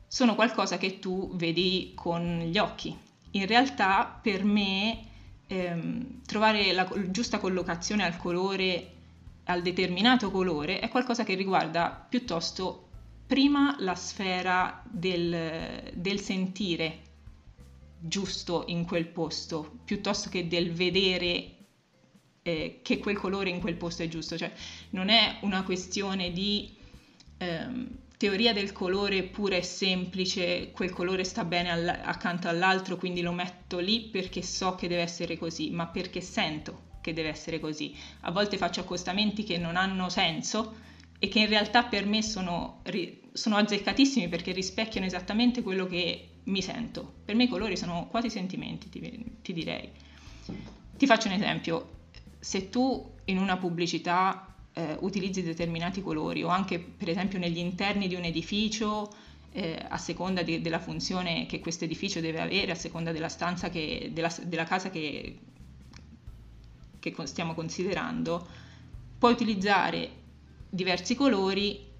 sono 0.07 0.35
qualcosa 0.37 0.79
che 0.79 1.01
tu 1.01 1.35
vedi 1.35 1.93
con 1.95 2.41
gli 2.45 2.59
occhi. 2.59 2.97
In 3.33 3.47
realtà 3.47 4.19
per 4.23 4.45
me 4.45 5.01
ehm, 5.49 6.21
trovare 6.27 6.73
la 6.73 6.89
giusta 7.09 7.39
collocazione 7.39 8.05
al 8.05 8.17
colore, 8.17 8.91
al 9.45 9.63
determinato 9.63 10.31
colore, 10.31 10.79
è 10.79 10.89
qualcosa 10.89 11.25
che 11.25 11.35
riguarda 11.35 12.07
piuttosto 12.09 12.91
prima 13.33 13.77
la 13.79 13.95
sfera 13.95 14.83
del, 14.85 15.91
del 15.95 16.21
sentire 16.21 17.01
giusto 17.99 18.65
in 18.67 18.85
quel 18.85 19.07
posto, 19.07 19.79
piuttosto 19.87 20.29
che 20.29 20.49
del 20.49 20.71
vedere 20.71 21.55
eh, 22.43 22.81
che 22.83 22.99
quel 22.99 23.17
colore 23.17 23.49
in 23.49 23.59
quel 23.59 23.77
posto 23.77 24.03
è 24.03 24.09
giusto, 24.09 24.37
cioè 24.37 24.53
non 24.91 25.09
è 25.09 25.39
una 25.41 25.63
questione 25.63 26.31
di 26.31 26.75
ehm, 27.39 27.89
teoria 28.19 28.53
del 28.53 28.71
colore 28.73 29.23
pura 29.23 29.57
e 29.57 29.63
semplice, 29.63 30.71
quel 30.71 30.91
colore 30.91 31.25
sta 31.25 31.43
bene 31.47 31.71
all- 31.71 32.01
accanto 32.03 32.49
all'altro, 32.49 32.99
quindi 32.99 33.23
lo 33.23 33.33
metto 33.33 33.79
lì 33.79 34.11
perché 34.11 34.43
so 34.43 34.75
che 34.75 34.89
deve 34.89 35.01
essere 35.01 35.39
così, 35.39 35.71
ma 35.71 35.87
perché 35.87 36.21
sento 36.21 36.99
che 37.01 37.15
deve 37.15 37.31
essere 37.31 37.61
così. 37.61 37.97
A 38.21 38.31
volte 38.31 38.59
faccio 38.59 38.81
accostamenti 38.81 39.43
che 39.43 39.57
non 39.57 39.77
hanno 39.77 40.11
senso 40.11 40.91
e 41.25 41.29
che 41.29 41.39
in 41.39 41.47
realtà 41.47 41.85
per 41.85 42.05
me 42.05 42.21
sono, 42.21 42.83
sono 43.33 43.55
azzeccatissimi 43.55 44.29
perché 44.29 44.51
rispecchiano 44.51 45.07
esattamente 45.07 45.63
quello 45.63 45.87
che 45.87 46.31
mi 46.43 46.61
sento. 46.61 47.13
Per 47.25 47.37
me 47.37 47.45
i 47.45 47.49
colori 47.49 47.77
sono 47.77 48.09
quasi 48.11 48.29
sentimenti, 48.29 48.89
ti, 48.89 49.25
ti 49.41 49.53
direi. 49.53 49.89
Ti 50.97 51.07
faccio 51.07 51.29
un 51.29 51.35
esempio 51.35 51.91
se 52.41 52.71
tu 52.71 53.09
in 53.27 53.39
una 53.39 53.57
pubblicità 53.57 54.53
eh, 54.73 54.97
utilizzi 54.99 55.45
determinati 55.45 56.03
colori 56.03 56.43
o 56.43 56.49
anche 56.49 56.81
per 56.81 57.09
esempio 57.09 57.39
negli 57.39 57.59
interni 57.59 58.09
di 58.09 58.17
un 58.17 58.25
edificio 58.25 59.15
eh, 59.53 59.79
a 59.89 59.99
seconda 59.99 60.43
di, 60.43 60.61
della 60.61 60.81
funzione 60.81 61.47
che 61.47 61.61
questo 61.61 61.85
edificio 61.85 62.19
deve 62.19 62.41
avere, 62.41 62.73
a 62.73 62.75
seconda 62.75 63.13
della 63.13 63.29
stanza 63.29 63.71
che, 63.71 64.11
della, 64.13 64.35
della 64.43 64.65
casa 64.65 64.91
che, 64.91 65.39
che 66.99 67.15
stiamo 67.27 67.55
considerando, 67.55 68.45
puoi 69.21 69.31
utilizzare 69.31 70.22
diversi 70.75 71.15
colori 71.15 71.91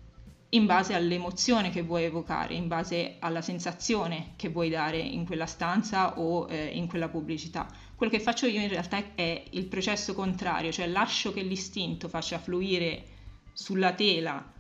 in 0.55 0.65
base 0.65 0.95
all'emozione 0.95 1.69
che 1.69 1.83
vuoi 1.83 2.05
evocare, 2.05 2.55
in 2.55 2.69
base 2.69 3.17
alla 3.19 3.43
sensazione 3.43 4.33
che 4.37 4.49
vuoi 4.49 4.71
dare 4.71 4.99
in 4.99 5.27
quella 5.27 5.45
stanza 5.45 6.19
o 6.19 6.49
eh, 6.49 6.69
in 6.69 6.87
quella 6.87 7.09
pubblicità. 7.09 7.69
Quello 7.95 8.11
che 8.11 8.21
faccio 8.21 8.47
io 8.47 8.61
in 8.61 8.69
realtà 8.69 9.15
è 9.15 9.45
il 9.51 9.67
processo 9.67 10.15
contrario, 10.15 10.73
cioè 10.73 10.87
lascio 10.89 11.35
che 11.35 11.43
l'istinto 11.43 12.09
faccia 12.09 12.39
fluire 12.39 13.05
sulla 13.53 13.93
tela 13.93 14.53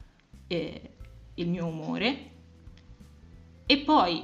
eh, 0.47 0.91
il 1.35 1.49
mio 1.49 1.67
umore 1.67 2.31
e 3.65 3.79
poi 3.79 4.23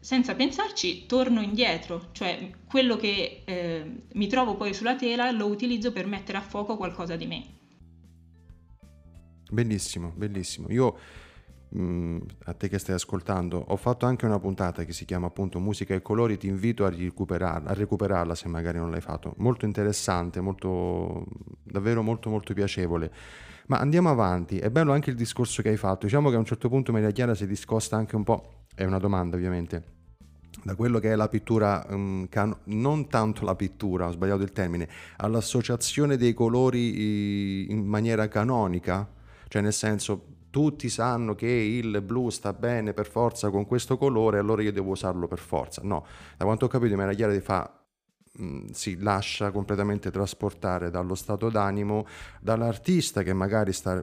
senza 0.00 0.34
pensarci 0.34 1.04
torno 1.04 1.42
indietro, 1.42 2.08
cioè 2.12 2.50
quello 2.66 2.96
che 2.96 3.42
eh, 3.44 3.92
mi 4.12 4.26
trovo 4.26 4.56
poi 4.56 4.72
sulla 4.72 4.96
tela 4.96 5.30
lo 5.32 5.46
utilizzo 5.46 5.92
per 5.92 6.06
mettere 6.06 6.38
a 6.38 6.42
fuoco 6.42 6.78
qualcosa 6.78 7.14
di 7.16 7.26
me. 7.26 7.57
Bellissimo, 9.50 10.12
bellissimo. 10.14 10.68
Io 10.70 10.96
mh, 11.70 11.80
mm, 11.80 12.18
a 12.44 12.52
te 12.54 12.68
che 12.68 12.78
stai 12.78 12.94
ascoltando, 12.94 13.58
ho 13.68 13.76
fatto 13.76 14.06
anche 14.06 14.26
una 14.26 14.38
puntata 14.38 14.84
che 14.84 14.92
si 14.92 15.04
chiama 15.04 15.26
appunto 15.26 15.58
Musica 15.60 15.94
e 15.94 16.02
colori, 16.02 16.36
ti 16.38 16.46
invito 16.46 16.84
a 16.84 16.90
recuperarla, 16.90 17.70
a 17.70 17.74
recuperarla 17.74 18.34
se 18.34 18.48
magari 18.48 18.78
non 18.78 18.90
l'hai 18.90 19.00
fatto. 19.00 19.34
Molto 19.38 19.64
interessante, 19.64 20.40
molto 20.40 21.24
davvero 21.62 22.02
molto 22.02 22.30
molto 22.30 22.54
piacevole. 22.54 23.12
Ma 23.66 23.78
andiamo 23.78 24.08
avanti, 24.08 24.58
è 24.58 24.70
bello 24.70 24.92
anche 24.92 25.10
il 25.10 25.16
discorso 25.16 25.60
che 25.62 25.68
hai 25.68 25.76
fatto. 25.76 26.06
Diciamo 26.06 26.30
che 26.30 26.36
a 26.36 26.38
un 26.38 26.46
certo 26.46 26.68
punto 26.68 26.92
Maria 26.92 27.10
Chiara 27.10 27.34
si 27.34 27.46
discosta 27.46 27.96
anche 27.96 28.16
un 28.16 28.24
po', 28.24 28.64
è 28.74 28.84
una 28.84 28.98
domanda 28.98 29.36
ovviamente, 29.36 29.96
da 30.64 30.74
quello 30.74 30.98
che 30.98 31.12
è 31.12 31.16
la 31.16 31.28
pittura, 31.28 31.86
can- 32.30 32.56
non 32.64 33.08
tanto 33.08 33.44
la 33.44 33.54
pittura, 33.54 34.08
ho 34.08 34.10
sbagliato 34.10 34.42
il 34.42 34.52
termine, 34.52 34.88
all'associazione 35.16 36.16
dei 36.16 36.32
colori 36.32 37.70
in 37.70 37.84
maniera 37.84 38.26
canonica, 38.28 39.06
cioè 39.48 39.62
nel 39.62 39.72
senso 39.72 40.36
tutti 40.50 40.88
sanno 40.88 41.34
che 41.34 41.46
il 41.46 42.00
blu 42.02 42.30
sta 42.30 42.52
bene 42.52 42.92
per 42.92 43.08
forza 43.08 43.50
con 43.50 43.66
questo 43.66 43.98
colore, 43.98 44.38
allora 44.38 44.62
io 44.62 44.72
devo 44.72 44.90
usarlo 44.90 45.26
per 45.28 45.38
forza. 45.38 45.82
No, 45.84 46.06
da 46.36 46.44
quanto 46.44 46.66
ho 46.66 46.68
capito, 46.68 46.96
Maria 46.96 47.14
Chiara 47.14 47.40
fa 47.40 47.72
si 48.72 48.98
lascia 49.00 49.50
completamente 49.50 50.10
trasportare 50.10 50.90
dallo 50.90 51.14
stato 51.14 51.50
d'animo, 51.50 52.06
dall'artista 52.40 53.22
che 53.22 53.32
magari 53.32 53.72
sta 53.72 54.00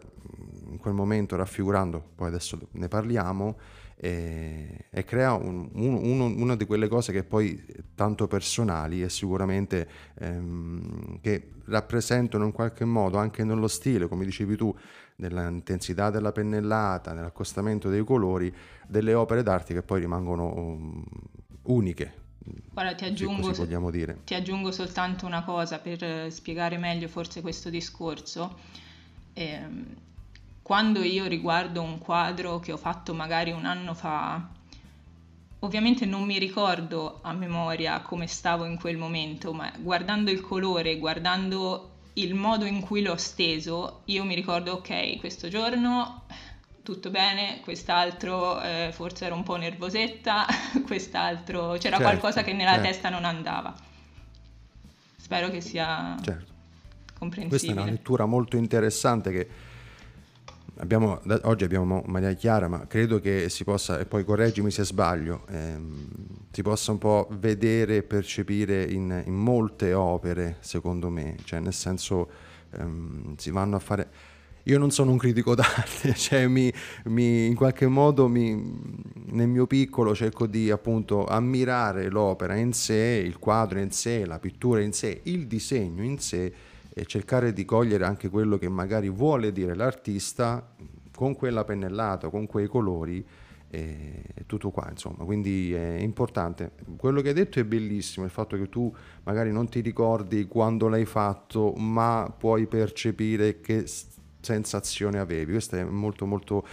in 0.68 0.78
quel 0.78 0.94
momento 0.94 1.36
raffigurando, 1.36 2.12
poi 2.16 2.28
adesso 2.28 2.60
ne 2.72 2.88
parliamo, 2.88 3.58
e, 3.98 4.88
e 4.90 5.04
crea 5.06 5.34
un, 5.34 5.70
un, 5.74 6.20
una 6.38 6.56
di 6.56 6.66
quelle 6.66 6.90
cose 6.90 7.14
che 7.14 7.24
poi 7.24 7.66
tanto 7.96 8.28
personali 8.28 9.02
e 9.02 9.10
sicuramente 9.10 9.88
ehm, 10.20 11.20
che 11.22 11.52
rappresentano 11.66 12.44
in 12.44 12.52
qualche 12.52 12.84
modo 12.84 13.18
anche 13.18 13.46
nello 13.46 13.68
stile, 13.70 14.08
come 14.08 14.26
dicevi 14.26 14.58
tu, 14.58 14.76
nell'intensità 15.18 16.10
della 16.10 16.32
pennellata, 16.32 17.14
nell'accostamento 17.14 17.90
dei 17.90 18.04
colori, 18.04 18.54
delle 18.88 19.14
opere 19.14 19.44
d'arte 19.44 19.74
che 19.74 19.82
poi 19.82 20.00
rimangono 20.00 20.54
um, 20.54 21.04
uniche. 21.64 22.24
Guarda, 22.72 22.94
ti 22.94 23.06
aggiungo, 23.06 23.52
ti 24.24 24.34
aggiungo, 24.36 24.72
soltanto 24.72 25.26
una 25.26 25.44
cosa 25.44 25.80
per 25.80 26.04
eh, 26.04 26.30
spiegare 26.30 26.78
meglio 26.78 27.08
forse 27.08 27.42
questo 27.42 27.70
discorso. 27.70 28.56
Eh, 29.34 29.64
quando 30.62 31.02
io 31.02 31.26
riguardo 31.26 31.82
un 31.82 31.98
quadro 31.98 32.60
che 32.60 32.72
ho 32.72 32.78
fatto 32.78 33.14
magari 33.14 33.52
un 33.52 33.66
anno 33.66 33.96
fa, 33.96 34.48
ovviamente 35.60 36.06
non 36.06 36.24
mi 36.24 36.38
ricordo 36.38 37.20
a 37.22 37.34
memoria 37.34 38.02
come 38.02 38.28
stavo 38.28 38.66
in 38.66 38.78
quel 38.78 38.98
momento, 38.98 39.54
ma 39.54 39.72
guardando 39.80 40.30
il 40.30 40.42
colore, 40.42 40.98
guardando 40.98 41.95
il 42.16 42.34
modo 42.34 42.66
in 42.66 42.82
cui 42.82 43.02
l'ho 43.02 43.18
steso, 43.18 44.02
io 44.06 44.24
mi 44.24 44.36
ricordo, 44.36 44.74
ok, 44.74 45.18
questo 45.20 45.48
giorno 45.48 46.24
tutto 46.84 47.10
bene, 47.10 47.60
quest'altro 47.62 48.62
eh, 48.62 48.90
forse 48.94 49.26
era 49.26 49.34
un 49.34 49.44
po' 49.44 49.56
nervosetta, 49.56 50.46
quest'altro 50.86 51.72
c'era 51.72 51.98
certo, 51.98 52.04
qualcosa 52.04 52.44
che 52.44 52.54
nella 52.54 52.74
certo. 52.74 52.88
testa 52.88 53.10
non 53.10 53.26
andava. 53.26 53.74
Spero 55.18 55.50
che 55.50 55.62
sia 55.62 56.16
certo. 56.22 56.54
comprensibile. 57.18 57.48
Questa 57.48 57.72
è 57.72 57.74
una 57.74 57.86
lettura 57.86 58.26
molto 58.26 58.56
interessante 58.56 59.32
che 59.32 59.50
abbiamo, 60.78 61.22
oggi 61.44 61.64
abbiamo 61.64 62.04
Maria 62.08 62.34
Chiara, 62.34 62.68
ma 62.68 62.86
credo 62.88 63.20
che 63.20 63.50
si 63.50 63.64
possa, 63.64 64.00
e 64.00 64.06
poi 64.06 64.24
correggimi 64.24 64.72
se 64.72 64.84
sbaglio, 64.84 65.46
ehm, 65.50 66.08
si 66.52 66.62
possa 66.62 66.92
un 66.92 66.98
po' 66.98 67.28
vedere 67.32 67.98
e 67.98 68.04
percepire 68.04 68.84
in, 68.84 69.24
in, 69.26 69.34
molte 69.34 69.94
opere, 69.94 70.58
secondo 70.60 71.10
me, 71.10 71.38
cioè 71.44 71.60
nel 71.60 71.74
senso 71.74 72.30
ehm, 72.72 73.36
si 73.38 73.52
vanno 73.52 73.76
a 73.76 73.80
fare... 73.80 74.10
Io 74.68 74.80
non 74.80 74.90
sono 74.90 75.12
un 75.12 75.18
critico 75.18 75.54
d'arte, 75.56 76.16
cioè 76.16 76.48
mi, 76.48 76.74
mi, 77.06 77.46
in 77.46 77.56
qualche 77.56 77.86
modo 77.86 78.28
mi, 78.28 78.56
nel 79.28 79.48
mio 79.48 79.68
piccolo 79.68 80.16
cerco 80.16 80.48
di 80.48 80.72
appunto 80.72 81.28
ammirare 81.28 82.10
l'opera 82.10 82.56
in 82.56 82.74
sé, 82.74 83.22
il 83.24 83.38
quadro 83.38 83.78
in 83.80 83.92
sé, 83.92 84.26
la 84.26 84.40
pittura 84.40 84.82
in 84.82 84.92
sé, 84.92 85.22
il 85.26 85.46
disegno 85.46 86.04
in 86.04 86.18
sé 86.18 86.54
e 86.98 87.06
cercare 87.06 87.52
di 87.52 87.66
cogliere 87.66 88.06
anche 88.06 88.30
quello 88.30 88.58
che 88.58 88.70
magari 88.70 89.10
vuole 89.10 89.52
dire 89.52 89.76
l'artista 89.76 90.66
con 91.14 91.36
quella 91.36 91.66
pennellata, 91.66 92.30
con 92.30 92.48
quei 92.48 92.68
colori 92.68 93.26
e 93.68 94.24
tutto 94.46 94.70
qua, 94.70 94.88
insomma, 94.90 95.26
quindi 95.26 95.74
è 95.74 95.98
importante. 95.98 96.72
Quello 96.96 97.22
che 97.22 97.30
hai 97.30 97.34
detto 97.34 97.60
è 97.60 97.66
bellissimo, 97.66 98.24
il 98.26 98.32
fatto 98.32 98.56
che 98.56 98.70
tu 98.70 98.96
magari 99.24 99.52
non 99.52 99.68
ti 99.68 99.82
ricordi 99.82 100.46
quando 100.46 100.88
l'hai 100.88 101.04
fatto, 101.04 101.74
ma 101.74 102.34
puoi 102.38 102.66
percepire 102.66 103.60
che 103.60 103.84
sensazione 104.40 105.20
avevi. 105.20 105.52
Questo 105.52 105.76
è 105.76 105.84
molto 105.84 106.26
molto 106.26 106.66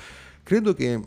credo 0.45 0.73
che 0.73 1.01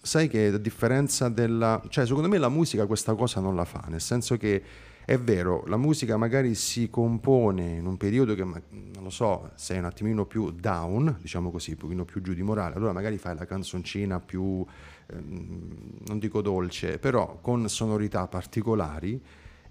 sai 0.00 0.28
che 0.28 0.46
a 0.46 0.58
differenza 0.58 1.28
della 1.28 1.82
cioè 1.88 2.06
secondo 2.06 2.28
me 2.28 2.38
la 2.38 2.48
musica 2.48 2.86
questa 2.86 3.14
cosa 3.14 3.40
non 3.40 3.54
la 3.54 3.66
fa, 3.66 3.84
nel 3.88 4.00
senso 4.00 4.38
che 4.38 4.62
è 5.06 5.20
vero, 5.20 5.62
la 5.68 5.76
musica 5.76 6.16
magari 6.16 6.56
si 6.56 6.90
compone 6.90 7.76
in 7.76 7.86
un 7.86 7.96
periodo 7.96 8.34
che, 8.34 8.42
non 8.42 9.04
lo 9.04 9.10
so, 9.10 9.52
sei 9.54 9.78
un 9.78 9.84
attimino 9.84 10.26
più 10.26 10.50
down, 10.50 11.18
diciamo 11.20 11.52
così, 11.52 11.70
un 11.70 11.76
pochino 11.76 12.04
più 12.04 12.20
giù 12.20 12.34
di 12.34 12.42
morale, 12.42 12.74
allora 12.74 12.92
magari 12.92 13.16
fai 13.16 13.36
la 13.36 13.46
canzoncina 13.46 14.18
più, 14.18 14.66
ehm, 15.06 15.98
non 16.08 16.18
dico 16.18 16.42
dolce, 16.42 16.98
però 16.98 17.38
con 17.40 17.68
sonorità 17.68 18.26
particolari, 18.26 19.22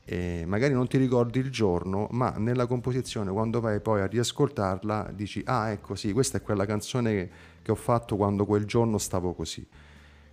e 0.06 0.46
magari 0.48 0.74
non 0.74 0.88
ti 0.88 0.98
ricordi 0.98 1.40
il 1.40 1.52
giorno, 1.52 2.08
ma 2.12 2.30
nella 2.38 2.66
composizione, 2.66 3.30
quando 3.30 3.60
vai 3.60 3.82
poi 3.82 4.00
a 4.00 4.06
riascoltarla, 4.06 5.12
dici, 5.14 5.42
ah 5.44 5.70
ecco 5.70 5.96
sì, 5.96 6.14
questa 6.14 6.38
è 6.38 6.42
quella 6.42 6.66
canzone 6.66 7.30
che 7.62 7.72
ho 7.72 7.76
fatto 7.76 8.16
quando 8.16 8.46
quel 8.46 8.64
giorno 8.64 8.98
stavo 8.98 9.34
così. 9.34 9.68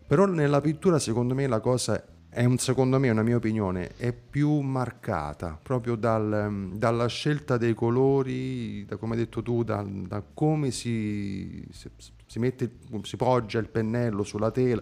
Però 0.06 0.26
nella 0.26 0.60
pittura 0.60 1.00
secondo 1.00 1.34
me 1.34 1.48
la 1.48 1.58
cosa 1.58 2.04
è 2.34 2.46
un, 2.46 2.56
secondo 2.56 2.98
me, 2.98 3.10
una 3.10 3.22
mia 3.22 3.36
opinione, 3.36 3.90
è 3.98 4.10
più 4.14 4.60
marcata 4.60 5.58
proprio 5.62 5.96
dal, 5.96 6.70
dalla 6.72 7.06
scelta 7.06 7.58
dei 7.58 7.74
colori, 7.74 8.86
da 8.86 8.96
come 8.96 9.12
hai 9.12 9.18
detto 9.18 9.42
tu, 9.42 9.62
da, 9.62 9.84
da 9.86 10.22
come 10.32 10.70
si, 10.70 11.62
si, 11.70 11.90
si, 12.24 12.38
mette, 12.38 12.78
si 13.02 13.16
poggia 13.18 13.58
il 13.58 13.68
pennello 13.68 14.22
sulla 14.22 14.50
tela. 14.50 14.80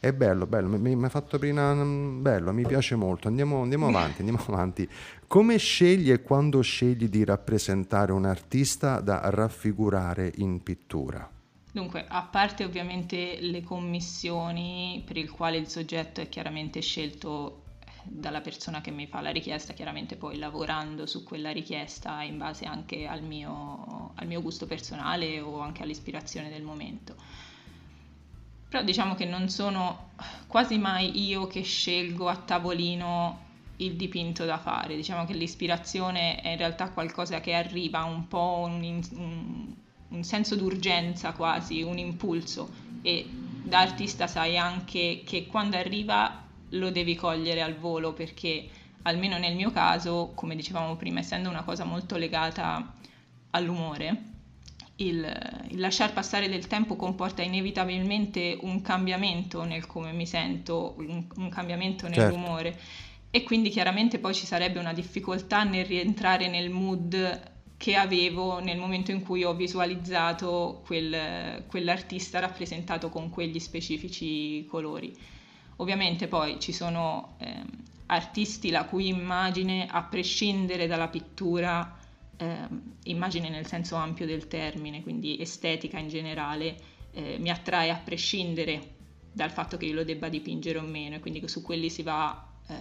È 0.00 0.12
bello, 0.12 0.48
bello, 0.48 0.66
mi, 0.66 0.96
mi 0.96 1.04
ha 1.04 1.08
fatto 1.08 1.38
prima, 1.38 1.72
bello, 1.74 2.52
mi 2.52 2.66
piace 2.66 2.96
molto. 2.96 3.28
Andiamo, 3.28 3.62
andiamo 3.62 3.86
avanti, 3.88 4.22
andiamo 4.22 4.42
avanti. 4.48 4.88
Come 5.28 5.58
scegli 5.58 6.10
e 6.10 6.22
quando 6.22 6.60
scegli 6.60 7.08
di 7.08 7.24
rappresentare 7.24 8.10
un 8.10 8.24
artista 8.24 8.98
da 8.98 9.20
raffigurare 9.30 10.32
in 10.38 10.60
pittura? 10.64 11.38
Dunque, 11.72 12.04
a 12.08 12.22
parte 12.22 12.64
ovviamente 12.64 13.38
le 13.40 13.62
commissioni 13.62 15.02
per 15.06 15.16
il 15.16 15.30
quale 15.30 15.56
il 15.56 15.68
soggetto 15.68 16.20
è 16.20 16.28
chiaramente 16.28 16.80
scelto 16.80 17.62
eh, 17.84 17.86
dalla 18.02 18.40
persona 18.40 18.80
che 18.80 18.90
mi 18.90 19.06
fa 19.06 19.20
la 19.20 19.30
richiesta, 19.30 19.72
chiaramente 19.72 20.16
poi 20.16 20.36
lavorando 20.36 21.06
su 21.06 21.22
quella 21.22 21.52
richiesta 21.52 22.22
in 22.22 22.38
base 22.38 22.64
anche 22.64 23.06
al 23.06 23.22
mio, 23.22 24.12
al 24.16 24.26
mio 24.26 24.42
gusto 24.42 24.66
personale 24.66 25.40
o 25.40 25.60
anche 25.60 25.84
all'ispirazione 25.84 26.48
del 26.48 26.62
momento. 26.62 27.14
Però 28.68 28.82
diciamo 28.82 29.14
che 29.14 29.24
non 29.24 29.48
sono 29.48 30.10
quasi 30.48 30.76
mai 30.76 31.24
io 31.24 31.46
che 31.46 31.62
scelgo 31.62 32.28
a 32.28 32.36
tavolino 32.36 33.48
il 33.76 33.94
dipinto 33.94 34.44
da 34.44 34.58
fare, 34.58 34.96
diciamo 34.96 35.24
che 35.24 35.34
l'ispirazione 35.34 36.40
è 36.40 36.50
in 36.50 36.56
realtà 36.56 36.90
qualcosa 36.90 37.40
che 37.40 37.54
arriva 37.54 38.02
un 38.04 38.26
po' 38.28 38.64
un, 38.66 39.02
un 39.12 39.74
un 40.10 40.22
senso 40.24 40.56
d'urgenza 40.56 41.32
quasi, 41.32 41.82
un 41.82 41.98
impulso 41.98 42.68
e 43.02 43.26
da 43.62 43.80
artista 43.80 44.26
sai 44.26 44.56
anche 44.56 45.22
che 45.24 45.46
quando 45.46 45.76
arriva 45.76 46.44
lo 46.70 46.90
devi 46.90 47.14
cogliere 47.14 47.62
al 47.62 47.76
volo 47.76 48.12
perché 48.12 48.68
almeno 49.02 49.38
nel 49.38 49.54
mio 49.54 49.70
caso, 49.70 50.32
come 50.34 50.54
dicevamo 50.54 50.96
prima, 50.96 51.20
essendo 51.20 51.48
una 51.48 51.62
cosa 51.62 51.84
molto 51.84 52.16
legata 52.16 52.94
all'umore, 53.50 54.22
il, 54.96 55.66
il, 55.70 55.80
lasciar 55.80 56.12
passare 56.12 56.48
del 56.48 56.66
tempo 56.66 56.96
comporta 56.96 57.42
inevitabilmente 57.42 58.58
un 58.60 58.82
cambiamento 58.82 59.64
nel 59.64 59.86
come 59.86 60.12
mi 60.12 60.26
sento, 60.26 60.94
un, 60.98 61.24
un 61.36 61.48
cambiamento 61.48 62.06
nell'umore 62.06 62.72
certo. 62.72 62.88
e 63.30 63.42
quindi 63.42 63.70
chiaramente 63.70 64.18
poi 64.18 64.34
ci 64.34 64.44
sarebbe 64.44 64.78
una 64.78 64.92
difficoltà 64.92 65.64
nel 65.64 65.86
rientrare 65.86 66.48
nel 66.48 66.68
mood 66.68 67.40
che 67.80 67.94
avevo 67.94 68.58
nel 68.58 68.76
momento 68.76 69.10
in 69.10 69.22
cui 69.22 69.42
ho 69.42 69.54
visualizzato 69.54 70.82
quel, 70.84 71.64
quell'artista 71.66 72.38
rappresentato 72.38 73.08
con 73.08 73.30
quegli 73.30 73.58
specifici 73.58 74.66
colori. 74.66 75.16
Ovviamente 75.76 76.28
poi 76.28 76.60
ci 76.60 76.74
sono 76.74 77.36
eh, 77.38 77.62
artisti 78.04 78.68
la 78.68 78.84
cui 78.84 79.08
immagine, 79.08 79.86
a 79.90 80.02
prescindere 80.02 80.86
dalla 80.86 81.08
pittura, 81.08 81.98
eh, 82.36 82.68
immagine 83.04 83.48
nel 83.48 83.66
senso 83.66 83.96
ampio 83.96 84.26
del 84.26 84.46
termine, 84.46 85.02
quindi 85.02 85.40
estetica 85.40 85.98
in 85.98 86.08
generale, 86.08 86.76
eh, 87.12 87.38
mi 87.38 87.48
attrae 87.48 87.88
a 87.88 87.96
prescindere 87.96 88.96
dal 89.32 89.50
fatto 89.50 89.78
che 89.78 89.86
io 89.86 89.94
lo 89.94 90.04
debba 90.04 90.28
dipingere 90.28 90.76
o 90.76 90.82
meno, 90.82 91.14
e 91.14 91.20
quindi 91.20 91.48
su 91.48 91.62
quelli 91.62 91.88
si 91.88 92.02
va 92.02 92.46
eh, 92.68 92.74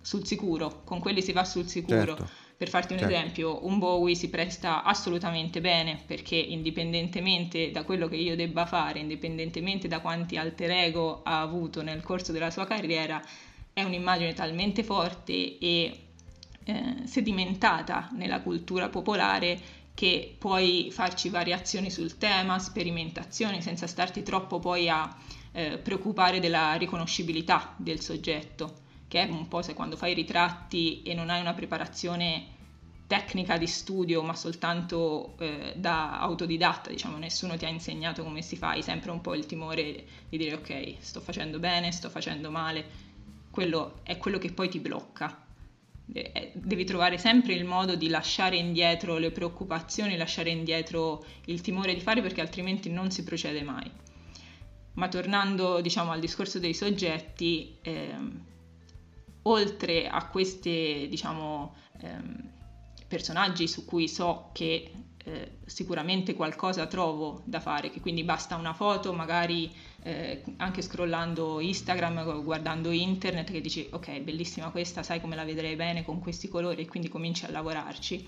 sul 0.00 0.24
sicuro, 0.24 0.80
con 0.82 0.98
quelli 0.98 1.20
si 1.20 1.32
va 1.32 1.44
sul 1.44 1.66
sicuro. 1.66 2.16
Certo 2.16 2.46
per 2.58 2.68
farti 2.68 2.92
un 2.92 2.98
certo. 2.98 3.14
esempio, 3.14 3.66
un 3.66 3.78
Bowie 3.78 4.16
si 4.16 4.28
presta 4.28 4.82
assolutamente 4.82 5.60
bene 5.60 6.02
perché 6.04 6.34
indipendentemente 6.34 7.70
da 7.70 7.84
quello 7.84 8.08
che 8.08 8.16
io 8.16 8.34
debba 8.34 8.66
fare, 8.66 8.98
indipendentemente 8.98 9.86
da 9.86 10.00
quanti 10.00 10.36
alter 10.36 10.72
ego 10.72 11.20
ha 11.22 11.40
avuto 11.40 11.82
nel 11.82 12.02
corso 12.02 12.32
della 12.32 12.50
sua 12.50 12.66
carriera, 12.66 13.22
è 13.72 13.84
un'immagine 13.84 14.34
talmente 14.34 14.82
forte 14.82 15.56
e 15.56 16.00
eh, 16.64 16.94
sedimentata 17.04 18.10
nella 18.14 18.40
cultura 18.40 18.88
popolare 18.88 19.56
che 19.94 20.34
puoi 20.36 20.88
farci 20.90 21.28
variazioni 21.28 21.92
sul 21.92 22.18
tema, 22.18 22.58
sperimentazioni, 22.58 23.62
senza 23.62 23.86
starti 23.86 24.24
troppo 24.24 24.58
poi 24.58 24.88
a 24.88 25.16
eh, 25.52 25.78
preoccupare 25.78 26.40
della 26.40 26.74
riconoscibilità 26.74 27.74
del 27.76 28.00
soggetto 28.00 28.86
che 29.08 29.26
è 29.26 29.30
un 29.30 29.48
po' 29.48 29.62
se 29.62 29.74
quando 29.74 29.96
fai 29.96 30.14
ritratti 30.14 31.02
e 31.02 31.14
non 31.14 31.30
hai 31.30 31.40
una 31.40 31.54
preparazione 31.54 32.56
tecnica 33.08 33.56
di 33.56 33.66
studio, 33.66 34.22
ma 34.22 34.34
soltanto 34.34 35.34
eh, 35.38 35.72
da 35.76 36.20
autodidatta, 36.20 36.90
diciamo, 36.90 37.16
nessuno 37.16 37.56
ti 37.56 37.64
ha 37.64 37.68
insegnato 37.68 38.22
come 38.22 38.42
si 38.42 38.56
fa, 38.56 38.68
hai 38.68 38.82
sempre 38.82 39.10
un 39.10 39.22
po' 39.22 39.34
il 39.34 39.46
timore 39.46 40.04
di 40.28 40.36
dire 40.36 40.54
ok, 40.56 40.96
sto 40.98 41.20
facendo 41.20 41.58
bene, 41.58 41.90
sto 41.90 42.10
facendo 42.10 42.50
male, 42.50 42.84
quello 43.50 44.00
è 44.02 44.18
quello 44.18 44.38
che 44.38 44.52
poi 44.52 44.68
ti 44.68 44.78
blocca. 44.78 45.46
Devi 46.04 46.84
trovare 46.84 47.18
sempre 47.18 47.54
il 47.54 47.64
modo 47.64 47.94
di 47.94 48.08
lasciare 48.08 48.56
indietro 48.56 49.16
le 49.16 49.30
preoccupazioni, 49.30 50.16
lasciare 50.16 50.50
indietro 50.50 51.24
il 51.46 51.60
timore 51.62 51.94
di 51.94 52.00
fare 52.00 52.22
perché 52.22 52.42
altrimenti 52.42 52.90
non 52.90 53.10
si 53.10 53.24
procede 53.24 53.62
mai. 53.62 53.90
Ma 54.94 55.08
tornando 55.08 55.80
diciamo, 55.80 56.10
al 56.10 56.20
discorso 56.20 56.58
dei 56.58 56.74
soggetti, 56.74 57.76
ehm, 57.82 58.44
oltre 59.48 60.08
a 60.08 60.26
queste 60.26 61.06
diciamo, 61.08 61.74
ehm, 62.00 62.50
personaggi 63.06 63.66
su 63.66 63.84
cui 63.84 64.08
so 64.08 64.50
che 64.52 64.90
eh, 65.24 65.50
sicuramente 65.66 66.34
qualcosa 66.34 66.86
trovo 66.86 67.42
da 67.44 67.60
fare, 67.60 67.90
che 67.90 68.00
quindi 68.00 68.22
basta 68.24 68.56
una 68.56 68.72
foto, 68.72 69.12
magari 69.12 69.70
eh, 70.02 70.42
anche 70.56 70.80
scrollando 70.80 71.60
Instagram, 71.60 72.42
guardando 72.42 72.90
internet, 72.90 73.50
che 73.50 73.60
dici 73.60 73.88
ok, 73.90 74.20
bellissima 74.20 74.70
questa, 74.70 75.02
sai 75.02 75.20
come 75.20 75.36
la 75.36 75.44
vedrei 75.44 75.76
bene 75.76 76.04
con 76.04 76.18
questi 76.20 76.48
colori 76.48 76.82
e 76.82 76.86
quindi 76.86 77.08
cominci 77.08 77.44
a 77.44 77.50
lavorarci. 77.50 78.26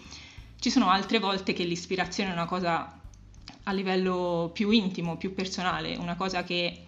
Ci 0.58 0.70
sono 0.70 0.90
altre 0.90 1.18
volte 1.18 1.52
che 1.52 1.64
l'ispirazione 1.64 2.30
è 2.30 2.32
una 2.34 2.46
cosa 2.46 2.98
a 3.64 3.72
livello 3.72 4.50
più 4.52 4.70
intimo, 4.70 5.16
più 5.16 5.34
personale, 5.34 5.96
una 5.96 6.16
cosa 6.16 6.44
che 6.44 6.84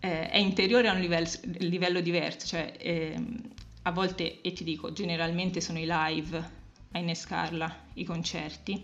eh, 0.00 0.30
è 0.30 0.36
interiore 0.36 0.88
a 0.88 0.92
un 0.92 1.00
livello, 1.00 1.28
livello 1.58 2.00
diverso, 2.00 2.46
cioè 2.46 2.74
ehm, 2.76 3.40
a 3.86 3.90
volte, 3.90 4.40
e 4.40 4.52
ti 4.52 4.64
dico, 4.64 4.92
generalmente 4.92 5.60
sono 5.60 5.78
i 5.78 5.86
live 5.86 6.62
a 6.92 6.98
innescarla, 6.98 7.76
i 7.94 8.04
concerti, 8.04 8.82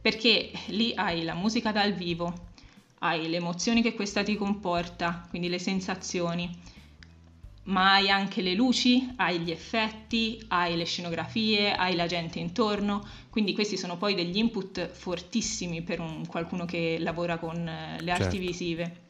perché 0.00 0.50
lì 0.66 0.92
hai 0.94 1.24
la 1.24 1.34
musica 1.34 1.72
dal 1.72 1.94
vivo, 1.94 2.32
hai 3.00 3.28
le 3.28 3.36
emozioni 3.36 3.82
che 3.82 3.94
questa 3.94 4.22
ti 4.22 4.36
comporta, 4.36 5.26
quindi 5.30 5.48
le 5.48 5.58
sensazioni, 5.58 6.50
ma 7.64 7.94
hai 7.94 8.10
anche 8.10 8.42
le 8.42 8.54
luci, 8.54 9.14
hai 9.16 9.40
gli 9.40 9.50
effetti, 9.50 10.44
hai 10.48 10.76
le 10.76 10.84
scenografie, 10.84 11.72
hai 11.74 11.96
la 11.96 12.06
gente 12.06 12.38
intorno, 12.38 13.04
quindi 13.30 13.54
questi 13.54 13.76
sono 13.76 13.96
poi 13.96 14.14
degli 14.14 14.36
input 14.36 14.88
fortissimi 14.88 15.82
per 15.82 16.00
un, 16.00 16.26
qualcuno 16.26 16.64
che 16.64 16.98
lavora 17.00 17.38
con 17.38 17.66
eh, 17.66 18.00
le 18.00 18.10
arti 18.10 18.22
certo. 18.22 18.38
visive. 18.38 19.05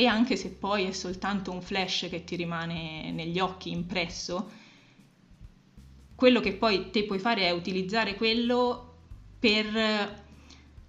E 0.00 0.06
anche 0.06 0.36
se 0.36 0.48
poi 0.48 0.84
è 0.84 0.92
soltanto 0.92 1.52
un 1.52 1.60
flash 1.60 2.06
che 2.08 2.24
ti 2.24 2.34
rimane 2.34 3.10
negli 3.12 3.38
occhi 3.38 3.70
impresso, 3.70 4.50
quello 6.14 6.40
che 6.40 6.54
poi 6.54 6.88
te 6.88 7.04
puoi 7.04 7.18
fare 7.18 7.42
è 7.42 7.50
utilizzare 7.50 8.14
quello 8.14 8.94
per 9.38 9.76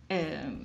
eh, 0.07 0.57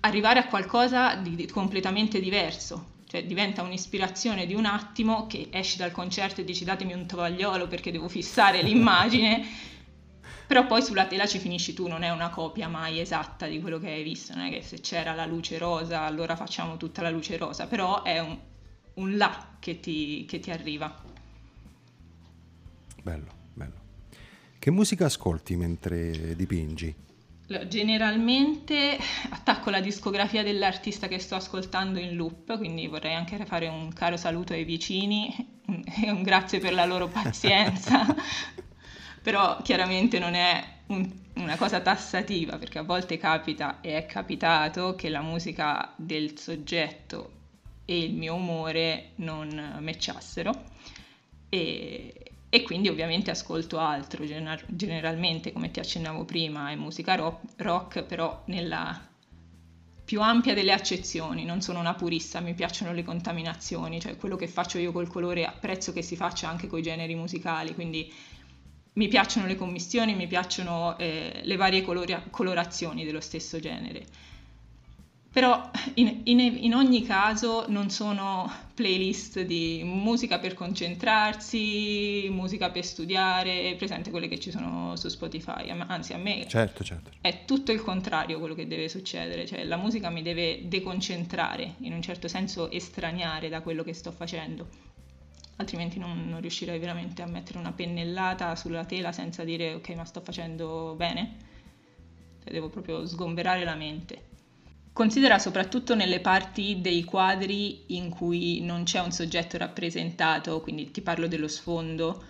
arrivare 0.00 0.38
a 0.38 0.48
qualcosa 0.48 1.14
di, 1.14 1.34
di 1.34 1.46
completamente 1.46 2.20
diverso. 2.20 2.96
Cioè 3.06 3.24
diventa 3.24 3.62
un'ispirazione 3.62 4.44
di 4.44 4.52
un 4.52 4.66
attimo 4.66 5.26
che 5.26 5.48
esci 5.50 5.78
dal 5.78 5.90
concerto 5.90 6.42
e 6.42 6.44
dici 6.44 6.66
datemi 6.66 6.92
un 6.92 7.06
tovagliolo 7.06 7.68
perché 7.68 7.90
devo 7.90 8.08
fissare 8.10 8.60
l'immagine, 8.64 9.46
però 10.48 10.66
poi 10.66 10.80
sulla 10.80 11.06
tela 11.06 11.26
ci 11.26 11.38
finisci 11.38 11.74
tu, 11.74 11.88
non 11.88 12.02
è 12.02 12.08
una 12.08 12.30
copia 12.30 12.68
mai 12.68 13.00
esatta 13.00 13.46
di 13.46 13.60
quello 13.60 13.78
che 13.78 13.90
hai 13.90 14.02
visto, 14.02 14.34
non 14.34 14.46
è 14.46 14.50
che 14.50 14.62
se 14.62 14.80
c'era 14.80 15.12
la 15.12 15.26
luce 15.26 15.58
rosa 15.58 16.00
allora 16.00 16.36
facciamo 16.36 16.78
tutta 16.78 17.02
la 17.02 17.10
luce 17.10 17.36
rosa, 17.36 17.66
però 17.66 18.02
è 18.02 18.18
un, 18.18 18.38
un 18.94 19.16
là 19.18 19.56
che 19.58 19.78
ti, 19.78 20.24
che 20.26 20.40
ti 20.40 20.50
arriva. 20.50 21.02
Bello, 23.02 23.26
bello. 23.52 23.74
Che 24.58 24.70
musica 24.70 25.04
ascolti 25.04 25.54
mentre 25.54 26.34
dipingi? 26.34 26.94
Generalmente 27.66 28.98
attacco 29.28 29.68
la 29.68 29.80
discografia 29.80 30.42
dell'artista 30.42 31.08
che 31.08 31.18
sto 31.18 31.34
ascoltando 31.34 31.98
in 31.98 32.16
loop, 32.16 32.56
quindi 32.56 32.86
vorrei 32.86 33.14
anche 33.14 33.44
fare 33.44 33.68
un 33.68 33.92
caro 33.92 34.16
saluto 34.16 34.54
ai 34.54 34.64
vicini 34.64 35.60
e 36.02 36.10
un 36.10 36.22
grazie 36.22 36.58
per 36.58 36.72
la 36.72 36.86
loro 36.86 37.08
pazienza, 37.08 38.06
però 39.22 39.60
chiaramente 39.62 40.18
non 40.18 40.34
è 40.34 40.64
un, 40.86 41.10
una 41.34 41.56
cosa 41.56 41.80
tassativa 41.80 42.56
perché 42.56 42.78
a 42.78 42.82
volte 42.82 43.18
capita 43.18 43.80
e 43.80 43.96
è 43.96 44.06
capitato 44.06 44.94
che 44.94 45.08
la 45.08 45.22
musica 45.22 45.92
del 45.96 46.38
soggetto 46.38 47.32
e 47.84 47.98
il 47.98 48.14
mio 48.14 48.34
umore 48.34 49.12
non 49.16 49.78
matchassero. 49.80 50.52
E, 51.48 52.12
e 52.50 52.62
quindi 52.62 52.88
ovviamente 52.88 53.30
ascolto 53.30 53.78
altro, 53.78 54.24
gener- 54.26 54.64
generalmente 54.68 55.52
come 55.52 55.70
ti 55.70 55.80
accennavo 55.80 56.24
prima 56.24 56.70
è 56.70 56.76
musica 56.76 57.14
rock, 57.14 57.40
rock, 57.56 58.02
però 58.04 58.42
nella 58.46 59.06
più 60.04 60.22
ampia 60.22 60.54
delle 60.54 60.72
accezioni, 60.72 61.44
non 61.44 61.60
sono 61.60 61.80
una 61.80 61.92
purista, 61.92 62.40
mi 62.40 62.54
piacciono 62.54 62.94
le 62.94 63.02
contaminazioni, 63.02 64.00
cioè 64.00 64.16
quello 64.16 64.36
che 64.36 64.48
faccio 64.48 64.78
io 64.78 64.90
col 64.90 65.08
colore 65.08 65.44
apprezzo 65.44 65.92
che 65.92 66.00
si 66.00 66.16
faccia 66.16 66.48
anche 66.48 66.66
con 66.66 66.78
i 66.78 66.82
generi 66.82 67.14
musicali, 67.14 67.74
quindi 67.74 68.10
mi 68.98 69.08
piacciono 69.08 69.46
le 69.46 69.56
commissioni, 69.56 70.14
mi 70.14 70.26
piacciono 70.26 70.98
eh, 70.98 71.40
le 71.42 71.56
varie 71.56 71.82
colori- 71.82 72.16
colorazioni 72.30 73.04
dello 73.04 73.20
stesso 73.20 73.58
genere 73.58 74.04
però 75.30 75.70
in, 75.94 76.22
in, 76.24 76.40
in, 76.40 76.74
ogni 76.74 77.04
caso 77.04 77.66
non 77.68 77.90
sono 77.90 78.50
playlist 78.74 79.42
di 79.42 79.82
musica 79.84 80.38
per 80.38 80.54
concentrarsi, 80.54 82.28
musica 82.30 82.70
per 82.70 82.84
studiare, 82.84 83.74
presente 83.76 84.10
quelle 84.10 84.26
che 84.26 84.40
ci 84.40 84.50
sono 84.50 84.96
su 84.96 85.08
Spotify, 85.08 85.68
anzi 85.68 86.14
a 86.14 86.16
me 86.16 86.46
certo, 86.48 86.82
certo. 86.82 87.10
è 87.20 87.44
tutto 87.44 87.70
il 87.70 87.82
contrario 87.82 88.40
quello 88.40 88.54
che 88.54 88.66
deve 88.66 88.88
succedere, 88.88 89.46
cioè 89.46 89.64
la 89.64 89.76
musica 89.76 90.08
mi 90.08 90.22
deve 90.22 90.66
deconcentrare, 90.66 91.74
in 91.82 91.92
un 91.92 92.02
certo 92.02 92.26
senso 92.26 92.70
estraniare 92.70 93.48
da 93.48 93.60
quello 93.60 93.84
che 93.84 93.92
sto 93.92 94.10
facendo, 94.10 94.66
altrimenti 95.58 95.98
non, 95.98 96.28
non 96.28 96.40
riuscirei 96.40 96.78
veramente 96.78 97.22
a 97.22 97.26
mettere 97.26 97.58
una 97.58 97.72
pennellata 97.72 98.56
sulla 98.56 98.84
tela 98.84 99.12
senza 99.12 99.44
dire 99.44 99.74
ok 99.74 99.88
ma 99.90 100.04
sto 100.04 100.20
facendo 100.20 100.94
bene, 100.96 101.36
cioè, 102.42 102.52
devo 102.52 102.68
proprio 102.68 103.06
sgomberare 103.06 103.64
la 103.64 103.74
mente. 103.74 104.26
Considera 104.92 105.38
soprattutto 105.38 105.94
nelle 105.94 106.20
parti 106.20 106.80
dei 106.80 107.04
quadri 107.04 107.94
in 107.94 108.08
cui 108.08 108.60
non 108.62 108.82
c'è 108.82 109.00
un 109.00 109.12
soggetto 109.12 109.56
rappresentato, 109.56 110.60
quindi 110.60 110.90
ti 110.90 111.02
parlo 111.02 111.28
dello 111.28 111.46
sfondo, 111.46 112.24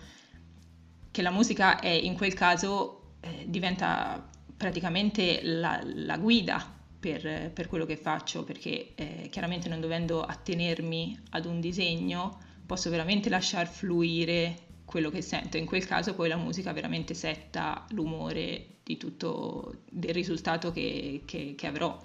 che 1.10 1.22
la 1.22 1.30
musica 1.30 1.80
è 1.80 1.88
in 1.88 2.14
quel 2.14 2.34
caso 2.34 3.14
eh, 3.20 3.46
diventa 3.48 4.28
praticamente 4.54 5.40
la, 5.42 5.80
la 5.82 6.18
guida 6.18 6.62
per, 7.00 7.50
per, 7.52 7.68
quello 7.68 7.86
che 7.86 7.96
faccio, 7.96 8.44
perché 8.44 8.92
eh, 8.94 9.28
chiaramente 9.30 9.68
non 9.70 9.80
dovendo 9.80 10.20
attenermi 10.22 11.18
ad 11.30 11.46
un 11.46 11.60
disegno 11.60 12.38
posso 12.68 12.90
veramente 12.90 13.30
lasciar 13.30 13.66
fluire 13.66 14.54
quello 14.84 15.08
che 15.08 15.22
sento. 15.22 15.56
In 15.56 15.64
quel 15.64 15.86
caso 15.86 16.14
poi 16.14 16.28
la 16.28 16.36
musica 16.36 16.70
veramente 16.74 17.14
setta 17.14 17.86
l'umore 17.92 18.76
di 18.82 18.98
tutto, 18.98 19.76
del 19.90 20.12
risultato 20.12 20.70
che, 20.70 21.22
che, 21.24 21.54
che 21.56 21.66
avrò. 21.66 21.98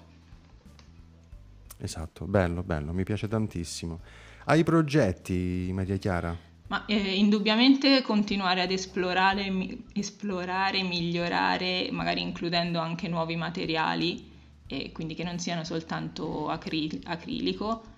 Esatto, 1.76 2.24
bello, 2.24 2.62
bello, 2.62 2.94
mi 2.94 3.04
piace 3.04 3.28
tantissimo. 3.28 4.00
Hai 4.46 4.64
progetti, 4.64 5.70
Maria 5.70 5.98
Chiara? 5.98 6.34
Ma 6.68 6.86
eh, 6.86 6.96
indubbiamente 7.14 8.00
continuare 8.00 8.62
ad 8.62 8.70
esplorare, 8.70 9.50
mi, 9.50 9.84
esplorare, 9.92 10.82
migliorare, 10.82 11.90
magari 11.90 12.22
includendo 12.22 12.78
anche 12.78 13.06
nuovi 13.08 13.36
materiali, 13.36 14.32
e 14.66 14.92
quindi 14.92 15.14
che 15.14 15.24
non 15.24 15.38
siano 15.38 15.62
soltanto 15.62 16.48
acri- 16.48 17.00
acrilico 17.04 17.92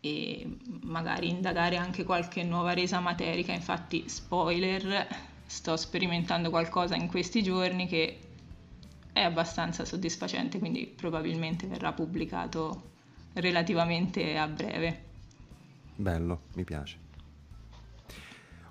e 0.00 0.58
magari 0.82 1.28
indagare 1.28 1.76
anche 1.76 2.04
qualche 2.04 2.42
nuova 2.42 2.72
resa 2.74 3.00
materica. 3.00 3.52
Infatti, 3.52 4.08
spoiler, 4.08 5.06
sto 5.46 5.76
sperimentando 5.76 6.50
qualcosa 6.50 6.94
in 6.94 7.08
questi 7.08 7.42
giorni 7.42 7.86
che 7.86 8.18
è 9.12 9.22
abbastanza 9.22 9.84
soddisfacente, 9.84 10.58
quindi 10.58 10.86
probabilmente 10.86 11.66
verrà 11.66 11.92
pubblicato 11.92 12.90
relativamente 13.34 14.36
a 14.36 14.46
breve. 14.46 15.04
Bello, 15.94 16.42
mi 16.54 16.64
piace. 16.64 16.98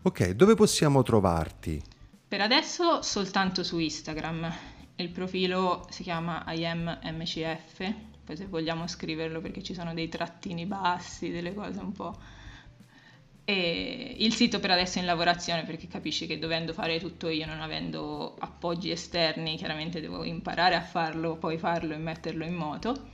Ok, 0.03 0.29
dove 0.31 0.53
possiamo 0.53 1.01
trovarti? 1.01 1.81
Per 2.27 2.39
adesso 2.39 3.01
soltanto 3.01 3.63
su 3.63 3.79
Instagram. 3.79 4.53
Il 4.97 5.09
profilo 5.09 5.87
si 5.89 6.03
chiama 6.03 6.45
IamMCF, 6.47 7.93
poi 8.25 8.35
se 8.35 8.47
vogliamo 8.47 8.87
scriverlo 8.87 9.39
perché 9.39 9.63
ci 9.63 9.73
sono 9.73 9.93
dei 9.93 10.09
trattini 10.09 10.65
bassi, 10.65 11.29
delle 11.29 11.53
cose 11.53 11.79
un 11.79 11.91
po'... 11.91 12.17
E 13.47 14.15
il 14.17 14.33
sito 14.33 14.59
per 14.59 14.71
adesso 14.71 14.97
è 14.97 15.01
in 15.01 15.05
lavorazione 15.05 15.65
perché 15.65 15.87
capisci 15.87 16.25
che 16.25 16.39
dovendo 16.39 16.73
fare 16.73 16.99
tutto 16.99 17.29
io, 17.29 17.45
non 17.45 17.61
avendo 17.61 18.35
appoggi 18.39 18.89
esterni, 18.89 19.55
chiaramente 19.55 20.01
devo 20.01 20.23
imparare 20.23 20.73
a 20.73 20.81
farlo, 20.81 21.35
poi 21.35 21.59
farlo 21.59 21.93
e 21.93 21.97
metterlo 21.97 22.43
in 22.43 22.55
moto 22.55 23.13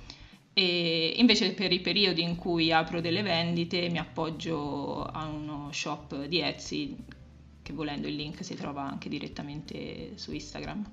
e 0.53 1.13
invece 1.15 1.53
per 1.53 1.71
i 1.71 1.79
periodi 1.79 2.21
in 2.21 2.35
cui 2.35 2.73
apro 2.73 2.99
delle 2.99 3.21
vendite 3.21 3.89
mi 3.89 3.97
appoggio 3.97 5.03
a 5.03 5.25
uno 5.25 5.71
shop 5.71 6.25
di 6.25 6.41
Etsy 6.41 6.97
che 7.61 7.73
volendo 7.73 8.07
il 8.07 8.15
link 8.15 8.43
si 8.43 8.55
trova 8.55 8.81
anche 8.81 9.07
direttamente 9.07 10.17
su 10.17 10.33
Instagram, 10.33 10.83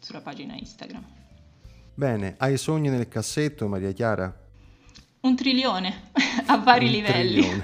sulla 0.00 0.20
pagina 0.20 0.54
Instagram. 0.54 1.15
Bene, 1.98 2.34
hai 2.40 2.58
sogni 2.58 2.90
nel 2.90 3.08
cassetto 3.08 3.68
Maria 3.68 3.90
Chiara? 3.92 4.30
Un 5.20 5.34
trilione 5.34 6.10
a 6.44 6.58
vari 6.58 6.84
Un 6.84 6.92
livelli. 6.92 7.62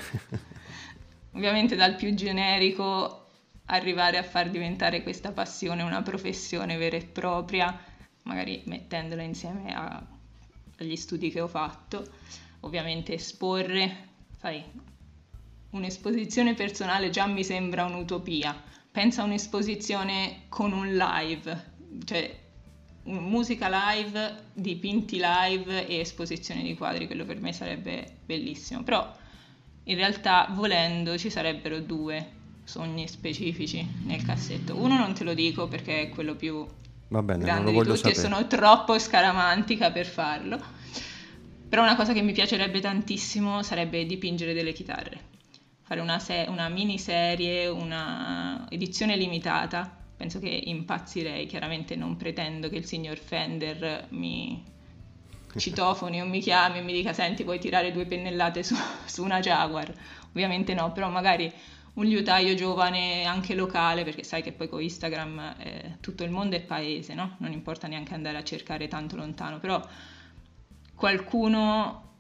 Ovviamente 1.37 1.77
dal 1.77 1.97
più 1.97 2.15
generico 2.15 3.27
arrivare 3.67 4.17
a 4.17 4.23
far 4.23 4.49
diventare 4.49 5.03
questa 5.03 5.33
passione 5.33 5.83
una 5.83 6.01
professione 6.01 6.79
vera 6.79 6.97
e 6.97 7.05
propria, 7.05 7.79
magari 8.23 8.63
mettendola 8.65 9.21
insieme 9.21 9.75
a 9.75 10.03
dagli 10.79 10.97
studi 10.97 11.31
che 11.31 11.43
ho 11.43 11.47
fatto, 11.47 12.03
ovviamente 12.61 13.13
esporre, 13.13 14.09
sai, 14.41 14.65
un'esposizione 15.73 16.55
personale 16.55 17.11
già 17.11 17.27
mi 17.27 17.45
sembra 17.45 17.85
un'utopia. 17.85 18.59
Pensa 18.91 19.21
a 19.21 19.27
un'esposizione 19.27 20.45
con 20.49 20.73
un 20.73 20.97
live, 20.97 21.75
cioè 22.07 22.41
musica 23.05 23.69
live, 23.69 24.45
dipinti 24.53 25.21
live 25.23 25.87
e 25.87 25.99
esposizione 25.99 26.63
di 26.63 26.75
quadri, 26.75 27.07
quello 27.07 27.25
per 27.25 27.41
me 27.41 27.53
sarebbe 27.53 28.19
bellissimo. 28.25 28.83
Però 28.83 29.17
in 29.85 29.97
realtà 29.97 30.49
volendo 30.51 31.19
ci 31.19 31.31
sarebbero 31.31 31.81
due 31.81 32.41
sogni 32.65 33.09
specifici 33.09 33.85
nel 34.05 34.23
cassetto. 34.25 34.77
Uno 34.77 34.97
non 34.97 35.15
te 35.15 35.25
lo 35.25 35.35
dico 35.35 35.67
perché 35.69 36.03
è 36.03 36.09
quello 36.11 36.35
più 36.37 36.67
Va 37.09 37.23
bene, 37.23 37.45
grande 37.45 37.73
non 37.73 37.75
lo 37.75 37.83
di 37.83 37.89
tutti 37.89 38.15
sapere. 38.15 38.15
e 38.15 38.31
sono 38.31 38.47
troppo 38.47 38.99
scaramantica 38.99 39.91
per 39.91 40.07
farlo. 40.07 40.61
Però 41.69 41.83
una 41.83 41.97
cosa 41.97 42.13
che 42.13 42.23
mi 42.23 42.33
piacerebbe 42.33 42.81
tantissimo 42.81 43.63
sarebbe 43.63 44.05
dipingere 44.07 44.53
delle 44.55 44.73
chitarre. 44.73 45.31
Fare 45.83 46.01
una, 46.01 46.19
se- 46.19 46.47
una 46.49 46.69
miniserie, 46.69 47.67
una 47.67 48.67
edizione 48.71 49.17
limitata. 49.17 50.02
Penso 50.23 50.39
che 50.39 50.47
impazzirei, 50.51 51.47
chiaramente 51.47 51.97
non 51.97 52.17
pretendo 52.17 52.69
che 52.69 52.77
il 52.77 52.85
signor 52.85 53.19
Fender 53.19 54.07
mi 54.11 54.63
citofoni 55.57 56.23
o 56.23 56.27
mi 56.27 56.39
chiami 56.39 56.79
e 56.79 56.83
mi 56.83 56.93
dica 56.93 57.13
senti 57.13 57.43
puoi 57.43 57.59
tirare 57.59 57.91
due 57.91 58.07
pennellate 58.07 58.63
su, 58.63 58.77
su 59.05 59.25
una 59.25 59.41
Jaguar. 59.41 59.93
Ovviamente 60.29 60.75
no, 60.75 60.93
però 60.93 61.09
magari 61.09 61.53
un 61.95 62.05
liutaio 62.05 62.55
giovane 62.55 63.25
anche 63.25 63.57
locale, 63.57 64.05
perché 64.05 64.23
sai 64.23 64.43
che 64.43 64.53
poi 64.53 64.69
con 64.69 64.81
Instagram 64.81 65.57
eh, 65.59 65.97
tutto 66.01 66.23
il 66.23 66.31
mondo 66.31 66.55
è 66.55 66.61
paese, 66.61 67.15
no? 67.15 67.35
Non 67.39 67.51
importa 67.51 67.89
neanche 67.89 68.15
andare 68.15 68.37
a 68.37 68.45
cercare 68.45 68.87
tanto 68.87 69.17
lontano, 69.17 69.59
però 69.59 69.85
qualcuno 70.95 72.12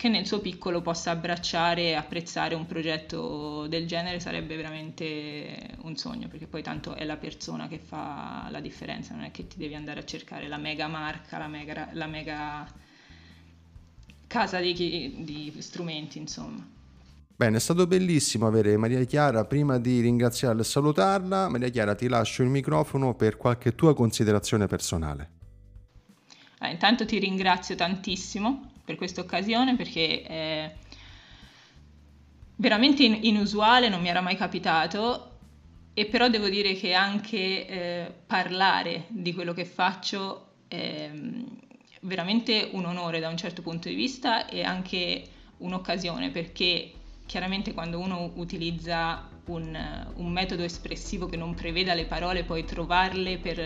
che 0.00 0.08
nel 0.08 0.26
suo 0.26 0.40
piccolo 0.40 0.80
possa 0.80 1.10
abbracciare 1.10 1.88
e 1.88 1.92
apprezzare 1.92 2.54
un 2.54 2.64
progetto 2.64 3.66
del 3.66 3.86
genere 3.86 4.18
sarebbe 4.18 4.56
veramente 4.56 5.76
un 5.82 5.94
sogno, 5.94 6.26
perché 6.26 6.46
poi 6.46 6.62
tanto 6.62 6.94
è 6.94 7.04
la 7.04 7.18
persona 7.18 7.68
che 7.68 7.78
fa 7.78 8.48
la 8.50 8.60
differenza, 8.60 9.14
non 9.14 9.24
è 9.24 9.30
che 9.30 9.46
ti 9.46 9.58
devi 9.58 9.74
andare 9.74 10.00
a 10.00 10.04
cercare 10.06 10.48
la 10.48 10.56
mega 10.56 10.86
marca, 10.86 11.36
la 11.36 11.48
mega, 11.48 11.90
la 11.92 12.06
mega 12.06 12.66
casa 14.26 14.58
di, 14.58 14.72
di 15.18 15.54
strumenti, 15.58 16.16
insomma. 16.16 16.66
Bene, 17.36 17.58
è 17.58 17.60
stato 17.60 17.86
bellissimo 17.86 18.46
avere 18.46 18.78
Maria 18.78 19.04
Chiara. 19.04 19.44
Prima 19.44 19.76
di 19.76 20.00
ringraziarla 20.00 20.62
e 20.62 20.64
salutarla, 20.64 21.50
Maria 21.50 21.68
Chiara, 21.68 21.94
ti 21.94 22.08
lascio 22.08 22.42
il 22.42 22.48
microfono 22.48 23.14
per 23.14 23.36
qualche 23.36 23.74
tua 23.74 23.94
considerazione 23.94 24.66
personale. 24.66 25.30
Ah, 26.60 26.70
intanto 26.70 27.04
ti 27.04 27.18
ringrazio 27.18 27.74
tantissimo 27.74 28.70
per 28.84 28.96
questa 28.96 29.20
occasione 29.20 29.76
perché 29.76 30.22
eh, 30.26 30.74
veramente 32.56 33.04
in- 33.04 33.18
inusuale, 33.22 33.88
non 33.88 34.00
mi 34.00 34.08
era 34.08 34.20
mai 34.20 34.36
capitato 34.36 35.38
e 35.94 36.06
però 36.06 36.28
devo 36.28 36.48
dire 36.48 36.74
che 36.74 36.92
anche 36.92 37.66
eh, 37.66 38.14
parlare 38.26 39.06
di 39.08 39.32
quello 39.32 39.52
che 39.52 39.64
faccio 39.64 40.46
è 40.68 41.10
veramente 42.02 42.68
un 42.72 42.86
onore 42.86 43.20
da 43.20 43.28
un 43.28 43.36
certo 43.36 43.60
punto 43.62 43.88
di 43.88 43.94
vista 43.94 44.46
e 44.46 44.62
anche 44.62 45.24
un'occasione 45.58 46.30
perché 46.30 46.92
chiaramente 47.26 47.74
quando 47.74 47.98
uno 47.98 48.32
utilizza 48.36 49.28
un, 49.46 50.06
un, 50.14 50.32
metodo 50.32 50.62
espressivo 50.62 51.26
che 51.26 51.36
non 51.36 51.54
preveda 51.54 51.94
le 51.94 52.06
parole, 52.06 52.44
poi 52.44 52.64
trovarle 52.64 53.38
per, 53.38 53.56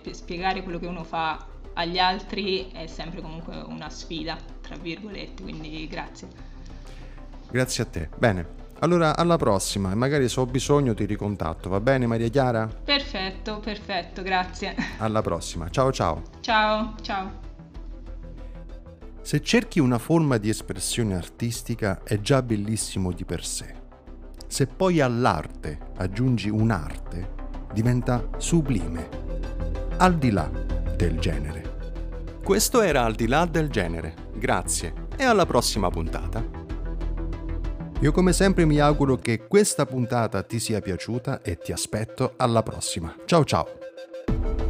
per 0.00 0.14
spiegare 0.14 0.62
quello 0.62 0.78
che 0.78 0.86
uno 0.86 1.04
fa 1.04 1.46
agli 1.74 1.98
altri 1.98 2.70
è 2.70 2.86
sempre 2.86 3.20
comunque 3.20 3.56
una 3.56 3.90
sfida, 3.90 4.36
tra 4.60 4.76
virgolette, 4.76 5.42
quindi 5.42 5.86
grazie. 5.86 6.28
Grazie 7.50 7.82
a 7.82 7.86
te. 7.86 8.08
Bene, 8.16 8.46
allora 8.80 9.16
alla 9.16 9.36
prossima 9.36 9.92
e 9.92 9.94
magari 9.94 10.28
se 10.28 10.40
ho 10.40 10.46
bisogno 10.46 10.94
ti 10.94 11.04
ricontatto, 11.04 11.68
va 11.68 11.80
bene 11.80 12.06
Maria 12.06 12.28
Chiara? 12.28 12.66
Perfetto, 12.66 13.60
perfetto, 13.60 14.22
grazie. 14.22 14.74
Alla 14.98 15.22
prossima, 15.22 15.68
ciao 15.68 15.92
ciao. 15.92 16.22
Ciao, 16.40 16.94
ciao. 17.00 17.42
Se 19.20 19.40
cerchi 19.40 19.80
una 19.80 19.98
forma 19.98 20.36
di 20.36 20.50
espressione 20.50 21.14
artistica 21.14 22.02
è 22.04 22.20
già 22.20 22.42
bellissimo 22.42 23.10
di 23.10 23.24
per 23.24 23.44
sé. 23.44 23.74
Se 24.46 24.66
poi 24.66 25.00
all'arte 25.00 25.78
aggiungi 25.96 26.50
un'arte, 26.50 27.32
diventa 27.72 28.28
sublime, 28.36 29.08
al 29.96 30.18
di 30.18 30.30
là 30.30 30.63
del 30.96 31.18
genere. 31.18 31.72
Questo 32.42 32.80
era 32.80 33.04
Al 33.04 33.14
di 33.14 33.26
là 33.26 33.46
del 33.46 33.68
genere. 33.68 34.14
Grazie 34.34 34.92
e 35.16 35.24
alla 35.24 35.46
prossima 35.46 35.88
puntata. 35.90 36.62
Io 38.00 38.12
come 38.12 38.32
sempre 38.32 38.64
mi 38.64 38.78
auguro 38.78 39.16
che 39.16 39.46
questa 39.46 39.86
puntata 39.86 40.42
ti 40.42 40.58
sia 40.58 40.80
piaciuta 40.80 41.40
e 41.42 41.56
ti 41.56 41.72
aspetto 41.72 42.34
alla 42.36 42.62
prossima. 42.62 43.14
Ciao 43.24 43.44
ciao! 43.44 44.63